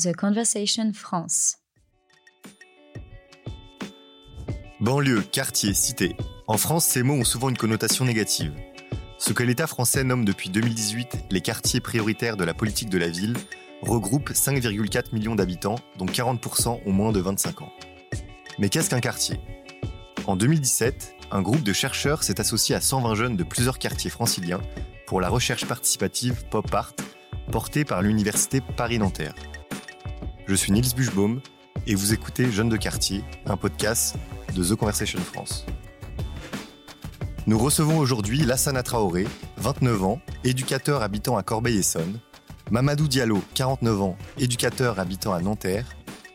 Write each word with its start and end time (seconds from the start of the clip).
The 0.00 0.14
Conversation 0.14 0.92
France. 0.94 1.56
Banlieue, 4.78 5.22
quartier, 5.22 5.74
cité. 5.74 6.14
En 6.46 6.56
France, 6.56 6.84
ces 6.84 7.02
mots 7.02 7.14
ont 7.14 7.24
souvent 7.24 7.48
une 7.48 7.56
connotation 7.56 8.04
négative. 8.04 8.52
Ce 9.18 9.32
que 9.32 9.42
l'État 9.42 9.66
français 9.66 10.04
nomme 10.04 10.24
depuis 10.24 10.50
2018 10.50 11.24
les 11.32 11.40
quartiers 11.40 11.80
prioritaires 11.80 12.36
de 12.36 12.44
la 12.44 12.54
politique 12.54 12.90
de 12.90 12.98
la 12.98 13.08
ville 13.08 13.34
regroupe 13.82 14.30
5,4 14.30 15.12
millions 15.14 15.34
d'habitants, 15.34 15.80
dont 15.96 16.06
40% 16.06 16.80
ont 16.86 16.92
moins 16.92 17.10
de 17.10 17.18
25 17.18 17.62
ans. 17.62 17.72
Mais 18.60 18.68
qu'est-ce 18.68 18.90
qu'un 18.90 19.00
quartier? 19.00 19.40
En 20.28 20.36
2017, 20.36 21.16
un 21.32 21.42
groupe 21.42 21.64
de 21.64 21.72
chercheurs 21.72 22.22
s'est 22.22 22.40
associé 22.40 22.76
à 22.76 22.80
120 22.80 23.16
jeunes 23.16 23.36
de 23.36 23.42
plusieurs 23.42 23.80
quartiers 23.80 24.10
franciliens 24.10 24.60
pour 25.08 25.20
la 25.20 25.28
recherche 25.28 25.66
participative 25.66 26.44
Pop 26.52 26.72
Art, 26.72 26.94
portée 27.50 27.84
par 27.84 28.00
l'Université 28.00 28.60
Paris-Nanterre. 28.60 29.34
Je 30.48 30.54
suis 30.54 30.72
Nils 30.72 30.94
Buchbaum 30.96 31.42
et 31.86 31.94
vous 31.94 32.14
écoutez 32.14 32.50
Jeunes 32.50 32.70
de 32.70 32.78
quartier, 32.78 33.22
un 33.44 33.58
podcast 33.58 34.16
de 34.56 34.64
The 34.64 34.76
Conversation 34.76 35.18
France. 35.18 35.66
Nous 37.46 37.58
recevons 37.58 37.98
aujourd'hui 37.98 38.38
Lassana 38.38 38.82
Traoré, 38.82 39.26
29 39.58 40.04
ans, 40.04 40.20
éducateur 40.44 41.02
habitant 41.02 41.36
à 41.36 41.42
Corbeil-Essonne, 41.42 42.18
Mamadou 42.70 43.08
Diallo, 43.08 43.42
49 43.52 44.00
ans, 44.00 44.16
éducateur 44.38 44.98
habitant 44.98 45.34
à 45.34 45.42
Nanterre, 45.42 45.84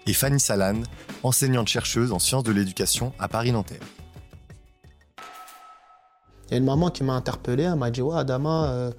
et 0.06 0.14
Fanny 0.14 0.40
Salan, 0.40 0.84
enseignante-chercheuse 1.24 2.12
en 2.12 2.20
sciences 2.20 2.44
de 2.44 2.52
l'éducation 2.52 3.14
à 3.18 3.28
Paris-Nanterre. 3.28 3.82
Il 6.50 6.52
y 6.52 6.54
a 6.54 6.58
une 6.58 6.66
maman 6.66 6.92
qui 6.92 7.04
m'a 7.04 7.14
interpellé, 7.14 7.64
elle 7.64 7.78
m'a 7.78 7.90
dit 7.90 8.04
Ouais, 8.04 8.16
Adama, 8.16 8.66
euh, 8.66 8.92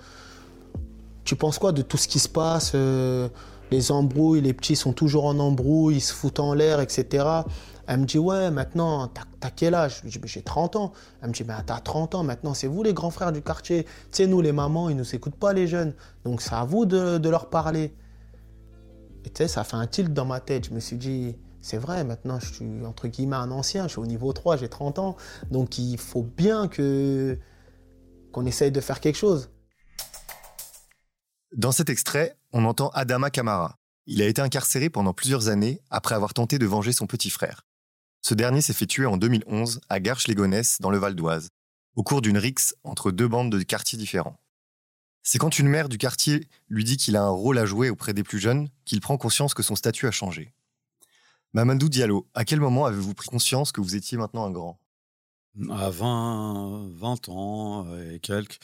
tu 1.23 1.37
penses 1.37 1.61
quoi 1.61 1.71
de 1.71 1.83
tout 1.83 1.99
ce 1.99 2.09
qui 2.09 2.19
se 2.19 2.29
passe 2.29 2.73
euh, 2.75 3.29
Les 3.75 3.91
embrouilles, 3.91 4.41
les 4.41 4.53
petits 4.53 4.77
sont 4.77 4.93
toujours 4.93 5.25
en 5.25 5.37
embrouille, 5.41 5.97
ils 5.97 6.01
se 6.01 6.13
foutent 6.13 6.39
en 6.39 6.55
l'air, 6.55 6.79
etc. 6.79 7.27
Elle 7.89 8.01
me 8.01 8.05
dit 8.05 8.19
Ouais, 8.19 8.53
maintenant, 8.53 9.09
t'as 9.09 9.51
quel 9.51 9.75
âge? 9.75 9.97
Je 9.99 10.03
lui 10.05 10.21
dis 10.21 10.29
J'ai 10.29 10.43
30 10.43 10.77
ans. 10.77 10.93
Elle 11.21 11.31
me 11.31 11.35
dit 11.35 11.43
Mais 11.43 11.55
t'as 11.67 11.81
30 11.81 12.15
ans, 12.15 12.23
maintenant, 12.23 12.55
c'est 12.55 12.69
vous 12.69 12.85
les 12.85 12.95
grands 12.95 13.11
frères 13.11 13.33
du 13.33 13.43
quartier. 13.43 13.83
Tu 13.83 13.91
sais, 14.13 14.27
nous, 14.29 14.41
les 14.41 14.53
mamans, 14.53 14.91
ils 14.91 14.97
nous 14.97 15.15
écoutent 15.17 15.35
pas, 15.35 15.53
les 15.53 15.67
jeunes. 15.67 15.93
Donc, 16.25 16.41
c'est 16.41 16.55
à 16.55 16.65
vous 16.65 16.87
de, 16.87 17.19
de 17.19 17.29
leur 17.29 17.51
parler. 17.51 17.97
Et 19.25 19.31
tu 19.31 19.43
sais, 19.43 19.49
ça 19.49 19.65
fait 19.65 19.77
un 19.77 19.89
tilt 19.89 20.13
dans 20.13 20.25
ma 20.25 20.39
tête. 20.39 20.67
Je 20.67 20.71
me 20.71 20.79
suis 20.79 20.97
dit 20.97 21.37
c'est 21.61 21.79
vrai, 21.79 22.05
maintenant 22.05 22.39
je 22.39 22.53
suis 22.53 22.85
entre 22.85 23.09
guillemets 23.09 23.37
un 23.37 23.51
ancien, 23.51 23.85
je 23.85 23.93
suis 23.93 23.99
au 23.99 24.05
niveau 24.05 24.35
3, 24.35 24.59
j'ai 24.59 24.69
30 24.69 24.99
ans. 24.99 25.17
Donc 25.51 25.79
il 25.79 25.97
faut 25.97 26.23
bien 26.23 26.69
que 26.69 27.39
qu'on 28.33 28.45
essaye 28.45 28.71
de 28.71 28.81
faire 28.81 29.01
quelque 29.01 29.17
chose. 29.17 29.49
Dans 31.55 31.71
cet 31.71 31.89
extrait, 31.89 32.37
on 32.53 32.65
entend 32.65 32.89
Adama 32.89 33.31
Kamara. 33.31 33.79
Il 34.07 34.23
a 34.23 34.27
été 34.27 34.43
incarcéré 34.43 34.91
pendant 34.91 35.13
plusieurs 35.13 35.47
années 35.47 35.81
après 35.89 36.17
avoir 36.17 36.35
tenté 36.35 36.59
de 36.59 36.67
venger 36.67 36.93
son 36.93 37.07
petit 37.07 37.31
frère. 37.31 37.65
Ce 38.23 38.35
dernier 38.35 38.61
s'est 38.61 38.73
fait 38.73 38.89
tuer 38.89 39.07
en 39.07 39.17
2011 39.17 39.81
à 39.89 40.01
Garches-les-Gonesse, 40.01 40.79
dans 40.81 40.91
le 40.91 40.99
Val 40.99 41.15
d'Oise, 41.15 41.51
au 41.95 42.03
cours 42.03 42.23
d'une 42.23 42.39
rixe 42.39 42.75
entre 42.83 43.13
deux 43.13 43.29
bandes 43.29 43.53
de 43.53 43.63
quartiers 43.63 43.97
différents. 43.97 44.41
C'est 45.23 45.39
quand 45.39 45.61
une 45.61 45.69
mère 45.69 45.89
du 45.89 45.97
quartier 45.97 46.49
lui 46.69 46.83
dit 46.83 46.97
qu'il 46.97 47.15
a 47.15 47.23
un 47.23 47.31
rôle 47.31 47.59
à 47.59 47.67
jouer 47.67 47.89
auprès 47.89 48.15
des 48.15 48.25
plus 48.25 48.41
jeunes 48.41 48.69
qu'il 48.85 49.01
prend 49.01 49.17
conscience 49.17 49.55
que 49.55 49.63
son 49.63 49.77
statut 49.77 50.09
a 50.09 50.11
changé. 50.11 50.53
Mamadou 51.53 51.89
Diallo, 51.89 52.27
à 52.35 52.45
quel 52.45 52.59
moment 52.59 52.85
avez-vous 52.85 53.15
pris 53.15 53.29
conscience 53.29 53.71
que 53.71 53.81
vous 53.81 53.95
étiez 53.95 54.19
maintenant 54.19 54.45
un 54.45 54.51
grand? 54.51 54.81
À 55.71 55.91
20, 55.91 56.91
20 56.95 57.29
ans 57.29 57.87
et 58.13 58.19
quelques, 58.19 58.59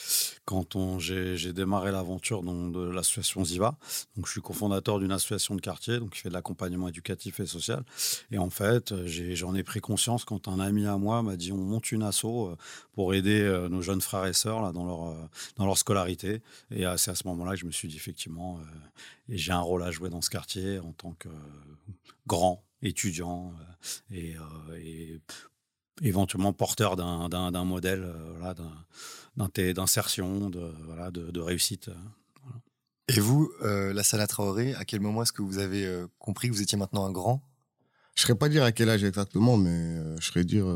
quand 0.45 0.99
j'ai, 0.99 1.53
démarré 1.53 1.93
l'aventure 1.93 2.43
de 2.43 2.91
l'association 2.91 3.45
Ziva. 3.45 3.77
Donc, 4.17 4.27
je 4.27 4.33
suis 4.33 4.41
cofondateur 4.41 4.99
d'une 4.99 5.13
association 5.13 5.55
de 5.55 5.61
quartier, 5.61 5.99
donc 5.99 6.11
qui 6.11 6.21
fait 6.21 6.29
de 6.29 6.35
l'accompagnement 6.35 6.89
éducatif 6.89 7.41
et 7.41 7.47
social. 7.47 7.85
Et 8.31 8.39
en 8.39 8.51
fait, 8.51 8.95
j'en 9.07 9.55
ai, 9.55 9.63
pris 9.63 9.81
conscience 9.81 10.25
quand 10.25 10.49
un 10.49 10.59
ami 10.59 10.87
à 10.87 10.97
moi 10.97 11.23
m'a 11.23 11.37
dit 11.37 11.53
on 11.53 11.59
monte 11.59 11.93
une 11.93 12.03
asso 12.03 12.25
euh, 12.25 12.57
pour 12.93 13.15
aider 13.15 13.41
euh, 13.41 13.69
nos 13.69 13.83
jeunes 13.83 14.01
frères 14.01 14.27
et 14.27 14.33
sœurs 14.33 14.63
là, 14.63 14.73
dans, 14.73 14.85
leur, 14.85 15.11
euh, 15.11 15.29
dans 15.57 15.67
leur 15.67 15.79
scolarité. 15.79 16.43
Et 16.71 16.85
c'est 16.97 17.11
à 17.11 17.15
ce 17.15 17.27
moment-là 17.29 17.53
que 17.53 17.59
je 17.59 17.67
me 17.67 17.71
suis 17.71 17.89
dit 17.89 17.97
effectivement, 17.97 18.59
j'ai 19.29 19.53
un 19.53 19.61
rôle 19.61 19.83
à 19.83 19.91
jouer 19.91 20.11
dans 20.11 20.23
ce 20.23 20.31
quartier 20.31 20.79
en 20.79 20.93
tant 20.93 21.13
que 21.13 21.29
grand 22.27 22.65
étudiant 22.83 23.53
et 24.11 24.35
éventuellement 26.01 26.53
porteur 26.53 26.97
d'un 26.97 27.65
modèle 27.65 28.03
euh, 28.05 29.73
d'insertion, 29.73 30.51
de, 30.51 30.73
voilà, 30.87 31.11
de, 31.11 31.41
réussite. 31.41 31.89
Euh, 31.89 31.95
Et 33.09 33.21
vous, 33.21 33.51
euh, 33.63 33.93
la 33.93 34.03
Salah 34.03 34.27
Traoré, 34.27 34.75
à 34.75 34.85
quel 34.85 35.01
moment 35.01 35.23
est-ce 35.23 35.33
que 35.33 35.43
vous 35.43 35.59
avez 35.59 35.85
euh, 35.85 36.07
compris 36.19 36.49
que 36.49 36.55
vous 36.55 36.63
étiez 36.63 36.79
maintenant 36.79 37.05
un 37.05 37.13
grand? 37.13 37.43
Je 38.15 38.23
ne 38.23 38.27
saurais 38.27 38.39
pas 38.39 38.49
dire 38.49 38.65
à 38.65 38.73
quel 38.73 38.91
âge 38.91 39.05
exactement, 39.05 39.57
mais 39.57 39.97
je 40.21 40.27
serais 40.27 40.45
dire 40.45 40.67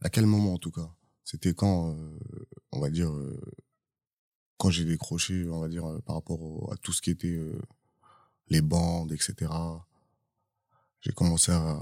à 0.00 0.08
quel 0.08 0.26
moment 0.26 0.54
en 0.54 0.58
tout 0.58 0.70
cas. 0.70 0.88
C'était 1.24 1.52
quand, 1.52 1.94
on 2.72 2.80
va 2.80 2.88
dire, 2.88 3.12
quand 4.56 4.70
j'ai 4.70 4.84
décroché, 4.84 5.46
on 5.48 5.60
va 5.60 5.68
dire, 5.68 5.84
par 6.06 6.14
rapport 6.14 6.72
à 6.72 6.76
tout 6.76 6.92
ce 6.92 7.02
qui 7.02 7.10
était 7.10 7.38
les 8.48 8.62
bandes, 8.62 9.12
etc. 9.12 9.50
J'ai 11.00 11.12
commencé 11.12 11.52
à, 11.52 11.78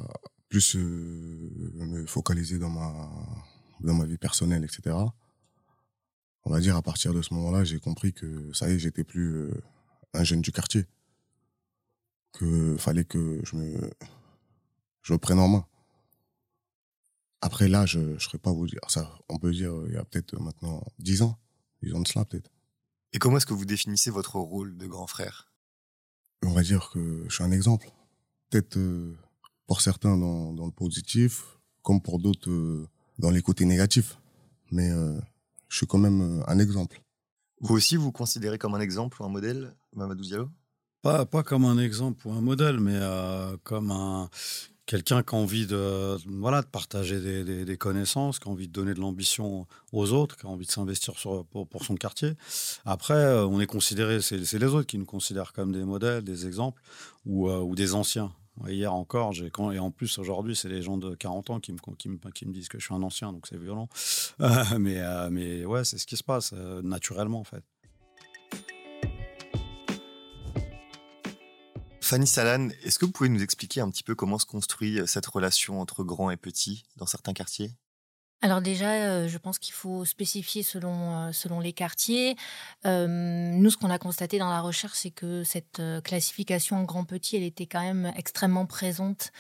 plus 0.53 0.77
euh, 0.77 1.51
me 1.77 2.05
focaliser 2.05 2.59
dans 2.59 2.69
ma 2.69 3.09
dans 3.81 3.95
ma 3.95 4.05
vie 4.05 4.19
personnelle, 4.19 4.65
etc. 4.65 4.95
On 6.45 6.51
va 6.51 6.61
dire 6.61 6.77
à 6.77 6.83
partir 6.83 7.15
de 7.15 7.23
ce 7.23 7.33
moment-là, 7.33 7.65
j'ai 7.65 7.81
compris 7.81 8.13
que 8.13 8.53
ça 8.53 8.69
y 8.69 8.75
est, 8.75 8.79
j'étais 8.79 9.03
plus 9.03 9.29
euh, 9.33 9.63
un 10.13 10.25
jeune 10.25 10.43
du 10.43 10.53
quartier, 10.53 10.85
que 12.35 12.77
fallait 12.77 13.07
que 13.07 13.41
je 13.45 13.57
me 13.57 13.91
je 15.01 15.15
me 15.15 15.19
prenne 15.19 15.39
en 15.39 15.49
main. 15.49 15.67
Après 17.41 17.67
là, 17.67 17.87
je 17.87 18.01
ne 18.01 18.19
saurais 18.19 18.37
pas 18.37 18.53
vous 18.53 18.67
dire 18.67 18.87
ça. 18.89 19.11
On 19.31 19.39
peut 19.39 19.53
dire 19.53 19.73
il 19.87 19.95
y 19.95 19.97
a 19.97 20.05
peut-être 20.05 20.39
maintenant 20.39 20.85
dix 20.99 21.23
ans, 21.23 21.39
dix 21.83 21.95
ans 21.95 22.01
de 22.03 22.09
cela 22.09 22.27
peut-être. 22.27 22.51
Et 23.15 23.19
comment 23.19 23.39
est-ce 23.39 23.47
que 23.47 23.55
vous 23.55 23.65
définissez 23.65 24.11
votre 24.11 24.37
rôle 24.37 24.77
de 24.77 24.87
grand 24.87 25.07
frère? 25.07 25.51
On 26.43 26.53
va 26.53 26.63
dire 26.63 26.91
que 26.91 27.25
je 27.27 27.35
suis 27.35 27.43
un 27.43 27.53
exemple. 27.53 27.91
Peut-être 28.51 28.77
euh, 28.77 29.17
pour 29.73 29.81
certains 29.81 30.19
dans, 30.19 30.53
dans 30.53 30.67
le 30.67 30.71
positif, 30.71 31.57
comme 31.81 32.03
pour 32.03 32.19
d'autres 32.19 32.51
euh, 32.51 32.87
dans 33.19 33.31
les 33.31 33.41
côtés 33.41 33.65
négatifs. 33.65 34.19
Mais 34.71 34.91
euh, 34.91 35.19
je 35.71 35.79
suis 35.79 35.87
quand 35.87 35.97
même 35.97 36.21
euh, 36.21 36.45
un 36.47 36.59
exemple. 36.59 37.01
Vous 37.63 37.75
aussi, 37.75 37.97
vous, 37.97 38.13
considérez 38.13 38.59
comme 38.59 38.75
un 38.75 38.81
exemple 38.81 39.23
ou 39.23 39.25
un 39.25 39.31
modèle, 39.31 39.75
Mamadou 39.97 40.25
Diallo? 40.25 40.51
Pas, 41.01 41.25
pas 41.25 41.43
comme 41.43 41.65
un 41.65 41.79
exemple 41.79 42.29
ou 42.29 42.33
un 42.33 42.43
modèle, 42.43 42.81
mais 42.81 43.01
comme 43.65 43.91
un, 43.91 44.29
quelqu'un 44.85 45.23
qui 45.23 45.35
a 45.35 45.39
envie 45.39 45.67
de, 45.67 46.19
voilà, 46.39 46.61
de 46.61 46.67
partager 46.67 47.19
des, 47.19 47.43
des, 47.43 47.65
des, 47.65 47.77
connaissances, 47.79 48.39
qui 48.39 48.49
a 48.51 48.53
envie 48.53 48.69
de 48.69 48.75
donner 48.75 48.93
de 48.93 49.01
l'ambition 49.01 49.67
aux 49.91 50.13
autres, 50.13 50.37
qui 50.37 50.45
a 50.45 50.51
envie 50.51 50.67
de 50.67 50.71
s'investir 50.71 51.15
pour, 51.51 51.67
pour, 51.67 51.83
son 51.83 51.95
quartier. 51.95 52.35
Après, 52.85 53.39
on 53.39 53.59
est 53.59 53.67
considéré, 53.67 54.21
c'est 54.21 54.37
les 54.37 54.65
autres 54.67 54.87
qui 54.87 54.99
nous 54.99 55.07
considèrent 55.07 55.55
comme 55.55 55.73
des 55.73 55.85
modèles, 55.85 56.25
des 56.25 56.47
exemples 56.47 56.83
ou, 57.25 57.51
ou 57.51 57.75
des 57.75 57.95
anciens. 57.95 58.35
Hier 58.69 58.93
encore, 58.93 59.33
et 59.73 59.79
en 59.79 59.91
plus 59.91 60.19
aujourd'hui, 60.19 60.55
c'est 60.55 60.69
les 60.69 60.83
gens 60.83 60.97
de 60.97 61.15
40 61.15 61.51
ans 61.51 61.61
qui 61.61 61.73
me, 61.73 62.53
disent 62.53 62.69
que 62.69 62.79
je 62.79 62.85
suis 62.85 62.95
un 62.95 63.03
ancien, 63.03 63.33
donc 63.33 63.47
c'est 63.47 63.59
violent. 63.59 63.89
Euh, 64.41 64.79
mais, 64.79 64.99
euh, 64.99 65.31
mais 65.31 65.65
ouais, 65.65 65.85
c'est 65.85 65.99
ce 65.99 66.07
qui 66.07 66.17
se 66.17 66.23
passe 66.23 66.53
euh, 66.55 66.83
naturellement 66.83 67.41
en 67.41 67.45
fait. 67.45 67.63
Fanny 72.01 72.27
Salan, 72.27 72.69
est-ce 72.83 72.99
que 72.99 73.07
vous 73.07 73.13
pouvez 73.13 73.29
nous 73.29 73.43
expliquer 73.43 73.81
un 73.81 73.91
petit 73.91 74.03
peu 74.03 74.15
comment 74.15 74.39
se 74.39 74.47
construit 74.47 75.01
cette 75.07 75.27
relation 75.27 75.81
entre 75.81 76.05
grands 76.05 76.31
et 76.31 76.37
petits 76.37 76.85
dans 76.97 77.07
certains 77.07 77.33
quartiers? 77.33 77.73
Alors 78.45 78.61
déjà, 78.61 78.91
euh, 78.91 79.29
je 79.29 79.39
pense 79.39 79.61
qu'il 79.61 79.73
faut 79.73 80.05
spécifier 80.05 80.65
selon 80.65 81.29
euh, 81.29 81.33
selon 81.33 81.61
les 81.61 81.73
quartiers. 81.73 82.35
Euh, 82.87 83.07
nous, 83.07 83.71
ce 83.71 83.77
qu'on 83.77 83.89
a 83.89 83.99
constaté 83.99 84.41
dans 84.41 84.51
la 84.51 84.61
recherche, 84.61 84.95
c'est 84.97 85.13
que 85.13 85.45
cette 85.45 85.81
classification 86.03 86.79
en 86.79 86.83
grand 86.83 87.05
petit, 87.05 87.37
elle 87.37 87.45
était 87.45 87.67
quand 87.67 87.83
même 87.83 88.13
extrêmement 88.17 88.67
présente 88.67 89.31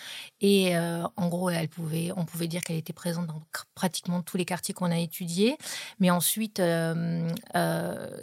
et 0.40 0.76
en 0.76 1.28
gros, 1.28 1.50
elle 1.50 1.68
pouvait, 1.68 2.12
on 2.16 2.24
pouvait 2.24 2.46
dire 2.46 2.62
qu'elle 2.62 2.76
était 2.76 2.92
présente 2.92 3.26
dans 3.26 3.42
pratiquement 3.74 4.22
tous 4.22 4.36
les 4.36 4.44
quartiers 4.44 4.74
qu'on 4.74 4.90
a 4.90 4.98
étudiés. 4.98 5.56
Mais 5.98 6.10
ensuite, 6.10 6.62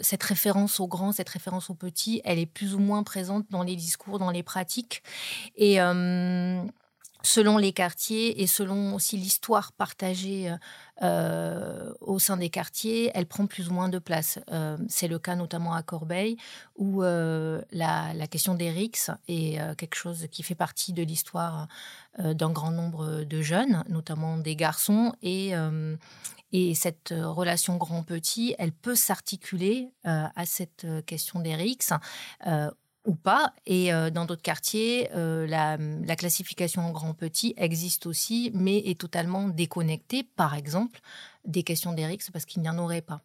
cette 0.00 0.22
référence 0.22 0.80
aux 0.80 0.88
grands, 0.88 1.12
cette 1.12 1.28
référence 1.28 1.68
aux 1.70 1.74
petits, 1.74 2.22
elle 2.24 2.38
est 2.38 2.46
plus 2.46 2.74
ou 2.74 2.78
moins 2.78 3.02
présente 3.02 3.44
dans 3.50 3.62
les 3.62 3.76
discours, 3.76 4.18
dans 4.18 4.30
les 4.30 4.42
pratiques 4.42 5.02
et 5.56 5.78
selon 7.22 7.58
les 7.58 7.72
quartiers 7.72 8.42
et 8.42 8.46
selon 8.46 8.94
aussi 8.94 9.16
l'histoire 9.16 9.72
partagée 9.72 10.54
euh, 11.02 11.92
au 12.00 12.18
sein 12.18 12.36
des 12.36 12.50
quartiers, 12.50 13.10
elle 13.14 13.26
prend 13.26 13.46
plus 13.46 13.70
ou 13.70 13.72
moins 13.72 13.88
de 13.88 13.98
place. 13.98 14.38
Euh, 14.52 14.76
c'est 14.88 15.08
le 15.08 15.18
cas 15.18 15.34
notamment 15.34 15.74
à 15.74 15.82
Corbeil, 15.82 16.36
où 16.76 17.02
euh, 17.02 17.62
la, 17.72 18.12
la, 18.14 18.26
question 18.26 18.54
des 18.54 18.70
RICS 18.70 19.10
est 19.28 19.58
quelque 19.76 19.94
chose 19.94 20.26
qui 20.30 20.42
fait 20.42 20.54
partie 20.54 20.92
de 20.92 21.02
l'histoire 21.02 21.68
d'un 22.18 22.50
grand 22.50 22.70
nombre 22.70 23.24
de 23.24 23.42
jeunes, 23.42 23.84
notamment 23.88 24.36
des 24.36 24.56
garçons, 24.56 25.14
et, 25.22 25.52
et 26.52 26.74
cette 26.74 27.14
relation 27.16 27.76
grand-petit, 27.76 28.54
elle 28.58 28.72
peut 28.72 28.94
s'articuler 28.94 29.92
à 30.04 30.44
cette 30.44 30.86
question 31.06 31.40
des 31.40 31.54
RICS 31.54 31.92
ou 33.10 33.14
pas. 33.14 33.52
Et 33.66 33.90
dans 34.12 34.24
d'autres 34.24 34.42
quartiers, 34.42 35.10
la, 35.14 35.76
la, 35.76 36.16
classification 36.16 36.82
en 36.82 36.92
grand-petit 36.92 37.54
existe 37.56 38.06
aussi, 38.06 38.52
mais 38.54 38.78
est 38.78 38.98
totalement 38.98 39.48
déconnectée, 39.48 40.22
par 40.22 40.54
exemple, 40.54 41.00
des 41.44 41.64
questions 41.64 41.92
d'Eric, 41.92 42.22
parce 42.32 42.44
qu'il 42.44 42.62
n'y 42.62 42.68
en 42.68 42.78
aurait 42.78 43.02
pas. 43.02 43.20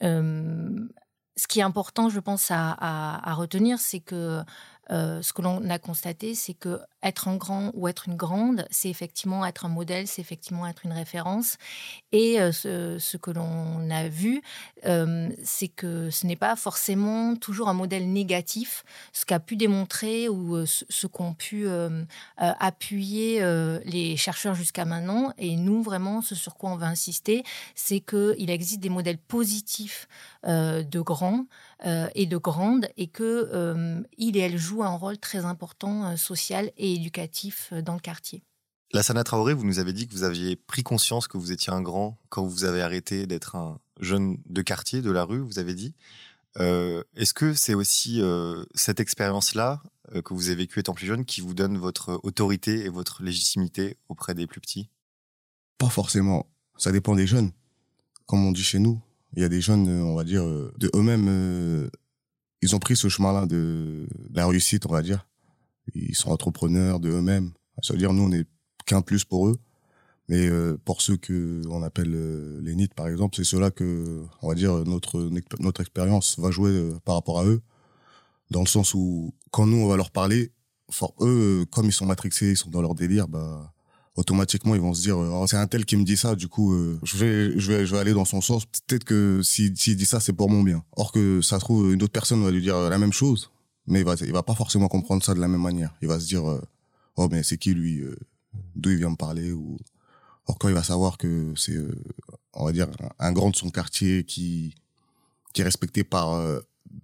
ce 0.00 1.46
qui 1.48 1.60
est 1.60 1.62
important, 1.62 2.08
je 2.08 2.20
pense, 2.20 2.48
à 2.50 3.34
retenir, 3.34 3.78
c'est 3.78 4.00
que 4.00 4.42
ce 4.88 5.32
que 5.32 5.42
l'on 5.42 5.68
a 5.68 5.78
constaté, 5.78 6.34
c'est 6.34 6.54
que 6.54 6.80
être 7.02 7.28
un 7.28 7.36
grand 7.36 7.70
ou 7.74 7.88
être 7.88 8.08
une 8.08 8.16
grande, 8.16 8.66
c'est 8.70 8.88
effectivement 8.88 9.44
être 9.44 9.64
un 9.64 9.68
modèle, 9.68 10.06
c'est 10.06 10.20
effectivement 10.20 10.66
être 10.66 10.84
une 10.84 10.92
référence. 10.92 11.56
Et 12.12 12.38
ce, 12.52 13.16
que 13.16 13.30
l'on 13.30 13.90
a 13.90 14.08
vu, 14.08 14.42
c'est 15.42 15.68
que 15.68 16.10
ce 16.10 16.26
n'est 16.26 16.36
pas 16.36 16.56
forcément 16.56 17.36
toujours 17.36 17.68
un 17.68 17.74
modèle 17.74 18.12
négatif. 18.12 18.84
Ce 19.12 19.24
qu'a 19.24 19.40
pu 19.40 19.56
démontrer 19.56 20.28
ou 20.28 20.64
ce, 20.66 21.06
qu'ont 21.06 21.34
pu 21.34 21.66
appuyer 22.36 23.40
les 23.84 24.16
chercheurs 24.16 24.54
jusqu'à 24.54 24.84
maintenant, 24.84 25.32
et 25.38 25.56
nous 25.56 25.82
vraiment, 25.82 26.22
ce 26.22 26.34
sur 26.34 26.56
quoi 26.56 26.70
on 26.70 26.76
va 26.76 26.86
insister, 26.86 27.42
c'est 27.74 28.00
qu'il 28.00 28.50
existe 28.50 28.80
des 28.80 28.90
modèles 28.90 29.18
positifs 29.18 30.08
de 30.44 31.00
grands 31.00 31.46
et 32.14 32.26
de 32.26 32.36
grandes, 32.36 32.88
et 32.96 33.08
que 33.08 34.02
il 34.18 34.36
et 34.36 34.40
elle 34.40 34.58
jouent 34.58 34.84
un 34.84 34.96
rôle 34.96 35.18
très 35.18 35.44
important 35.44 36.16
social 36.16 36.70
et 36.76 36.91
éducatif 36.94 37.70
euh, 37.72 37.82
dans 37.82 37.94
le 37.94 38.00
quartier. 38.00 38.42
Lassana 38.92 39.24
Traoré, 39.24 39.54
vous 39.54 39.64
nous 39.64 39.78
avez 39.78 39.92
dit 39.92 40.06
que 40.06 40.12
vous 40.12 40.22
aviez 40.22 40.56
pris 40.56 40.82
conscience 40.82 41.26
que 41.26 41.38
vous 41.38 41.50
étiez 41.52 41.72
un 41.72 41.80
grand 41.80 42.18
quand 42.28 42.44
vous 42.44 42.64
avez 42.64 42.82
arrêté 42.82 43.26
d'être 43.26 43.56
un 43.56 43.80
jeune 44.00 44.38
de 44.46 44.62
quartier, 44.62 45.00
de 45.00 45.10
la 45.10 45.24
rue, 45.24 45.40
vous 45.40 45.58
avez 45.58 45.74
dit. 45.74 45.94
Euh, 46.58 47.02
est-ce 47.16 47.32
que 47.32 47.54
c'est 47.54 47.72
aussi 47.72 48.20
euh, 48.20 48.64
cette 48.74 49.00
expérience-là 49.00 49.82
que 50.24 50.34
vous 50.34 50.48
avez 50.48 50.56
vécue 50.56 50.80
étant 50.80 50.92
plus 50.92 51.06
jeune 51.06 51.24
qui 51.24 51.40
vous 51.40 51.54
donne 51.54 51.78
votre 51.78 52.20
autorité 52.22 52.84
et 52.84 52.90
votre 52.90 53.22
légitimité 53.22 53.96
auprès 54.10 54.34
des 54.34 54.46
plus 54.46 54.60
petits? 54.60 54.90
Pas 55.78 55.88
forcément. 55.88 56.46
Ça 56.76 56.92
dépend 56.92 57.14
des 57.16 57.26
jeunes. 57.26 57.50
Comme 58.26 58.44
on 58.44 58.52
dit 58.52 58.62
chez 58.62 58.78
nous, 58.78 59.00
il 59.34 59.40
y 59.40 59.44
a 59.44 59.48
des 59.48 59.62
jeunes, 59.62 59.88
on 59.88 60.14
va 60.14 60.24
dire, 60.24 60.44
de 60.44 60.90
eux-mêmes, 60.94 61.88
ils 62.60 62.76
ont 62.76 62.78
pris 62.78 62.94
ce 62.94 63.08
chemin-là 63.08 63.46
de 63.46 64.06
la 64.34 64.46
réussite, 64.46 64.84
on 64.84 64.92
va 64.92 65.00
dire. 65.00 65.26
Ils 65.94 66.14
sont 66.14 66.30
entrepreneurs 66.30 67.00
de 67.00 67.10
eux-mêmes. 67.10 67.52
Ça 67.82 67.92
veut 67.92 67.98
dire, 67.98 68.12
nous, 68.12 68.24
on 68.24 68.32
est 68.32 68.46
qu'un 68.86 69.02
plus 69.02 69.24
pour 69.24 69.48
eux. 69.48 69.58
Mais 70.28 70.48
euh, 70.48 70.78
pour 70.84 71.02
ceux 71.02 71.16
que 71.16 71.62
on 71.68 71.82
appelle 71.82 72.12
euh, 72.14 72.60
les 72.62 72.74
NIT, 72.74 72.94
par 72.94 73.08
exemple, 73.08 73.36
c'est 73.36 73.44
cela 73.44 73.70
que, 73.70 74.24
on 74.40 74.48
va 74.48 74.54
dire, 74.54 74.72
notre 74.84 75.28
notre 75.60 75.80
expérience 75.80 76.38
va 76.38 76.50
jouer 76.50 76.70
euh, 76.70 76.98
par 77.04 77.16
rapport 77.16 77.40
à 77.40 77.44
eux, 77.44 77.60
dans 78.50 78.60
le 78.60 78.66
sens 78.66 78.94
où 78.94 79.34
quand 79.50 79.66
nous 79.66 79.78
on 79.78 79.88
va 79.88 79.96
leur 79.96 80.10
parler, 80.10 80.52
eux, 81.20 81.66
comme 81.70 81.86
ils 81.86 81.92
sont 81.92 82.06
matrixés, 82.06 82.52
ils 82.52 82.56
sont 82.56 82.70
dans 82.70 82.82
leur 82.82 82.94
délire, 82.94 83.28
bah 83.28 83.72
automatiquement 84.14 84.74
ils 84.74 84.80
vont 84.80 84.94
se 84.94 85.02
dire, 85.02 85.18
oh, 85.18 85.46
c'est 85.46 85.56
un 85.56 85.66
tel 85.66 85.84
qui 85.86 85.96
me 85.96 86.04
dit 86.04 86.16
ça, 86.16 86.36
du 86.36 86.46
coup, 86.46 86.74
je 87.02 87.16
vais 87.16 87.58
je 87.58 87.72
vais 87.72 87.86
je 87.86 87.92
vais 87.94 87.98
aller 87.98 88.12
dans 88.12 88.24
son 88.24 88.40
sens. 88.40 88.64
Peut-être 88.66 89.04
que 89.04 89.40
s'il 89.42 89.72
dit 89.72 90.06
ça, 90.06 90.20
c'est 90.20 90.32
pour 90.34 90.48
mon 90.50 90.62
bien. 90.62 90.84
Or 90.96 91.12
que 91.12 91.40
ça 91.42 91.58
trouve 91.58 91.92
une 91.92 92.02
autre 92.02 92.12
personne 92.12 92.42
va 92.44 92.50
lui 92.50 92.62
dire 92.62 92.78
la 92.78 92.98
même 92.98 93.12
chose, 93.12 93.50
mais 93.86 94.00
il 94.00 94.04
va, 94.04 94.14
va 94.14 94.42
pas 94.42 94.54
forcément 94.54 94.88
comprendre 94.88 95.22
ça 95.22 95.34
de 95.34 95.40
la 95.40 95.48
même 95.48 95.62
manière. 95.62 95.94
Il 96.02 96.08
va 96.08 96.20
se 96.20 96.26
dire, 96.26 96.48
euh, 96.48 96.60
oh, 97.16 97.28
mais 97.30 97.42
c'est 97.42 97.58
qui 97.58 97.74
lui, 97.74 98.00
euh, 98.00 98.16
d'où 98.74 98.90
il 98.90 98.98
vient 98.98 99.10
me 99.10 99.16
parler 99.16 99.52
ou, 99.52 99.78
or 100.46 100.58
quand 100.58 100.68
il 100.68 100.74
va 100.74 100.82
savoir 100.82 101.18
que 101.18 101.52
c'est, 101.56 101.76
euh, 101.76 101.94
on 102.52 102.64
va 102.64 102.72
dire, 102.72 102.88
un 103.18 103.32
grand 103.32 103.50
de 103.50 103.56
son 103.56 103.70
quartier 103.70 104.24
qui, 104.24 104.74
qui 105.52 105.62
est 105.62 105.64
respecté 105.64 106.04
par 106.04 106.42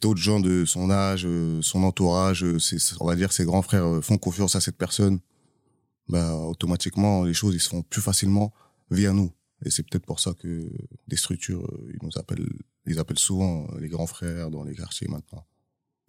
d'autres 0.01 0.21
gens 0.21 0.41
de 0.41 0.65
son 0.65 0.91
âge, 0.91 1.27
son 1.63 1.83
entourage, 1.83 2.45
on 3.01 3.07
va 3.07 3.17
dire, 3.17 3.33
ses 3.33 3.45
grands 3.45 3.63
frères 3.63 4.01
font 4.03 4.19
confiance 4.19 4.57
à 4.57 4.61
cette 4.61 4.77
personne, 4.77 5.21
bah, 6.09 6.35
automatiquement, 6.35 7.25
les 7.25 7.35
choses, 7.35 7.55
ils 7.55 7.61
se 7.61 7.69
font 7.69 7.83
plus 7.83 8.01
facilement 8.03 8.53
via 8.91 9.13
nous. 9.13 9.33
Et 9.65 9.71
c'est 9.71 9.83
peut-être 9.83 10.07
pour 10.07 10.21
ça 10.21 10.35
que 10.35 10.71
des 11.09 11.17
structures, 11.17 11.67
ils 11.91 11.99
nous 12.03 12.17
appellent, 12.17 12.49
ils 12.87 12.99
appellent 12.99 13.19
souvent 13.19 13.67
les 13.79 13.89
grands 13.89 14.07
frères 14.07 14.51
dans 14.51 14.65
les 14.65 14.75
quartiers 14.75 15.09
maintenant. 15.09 15.45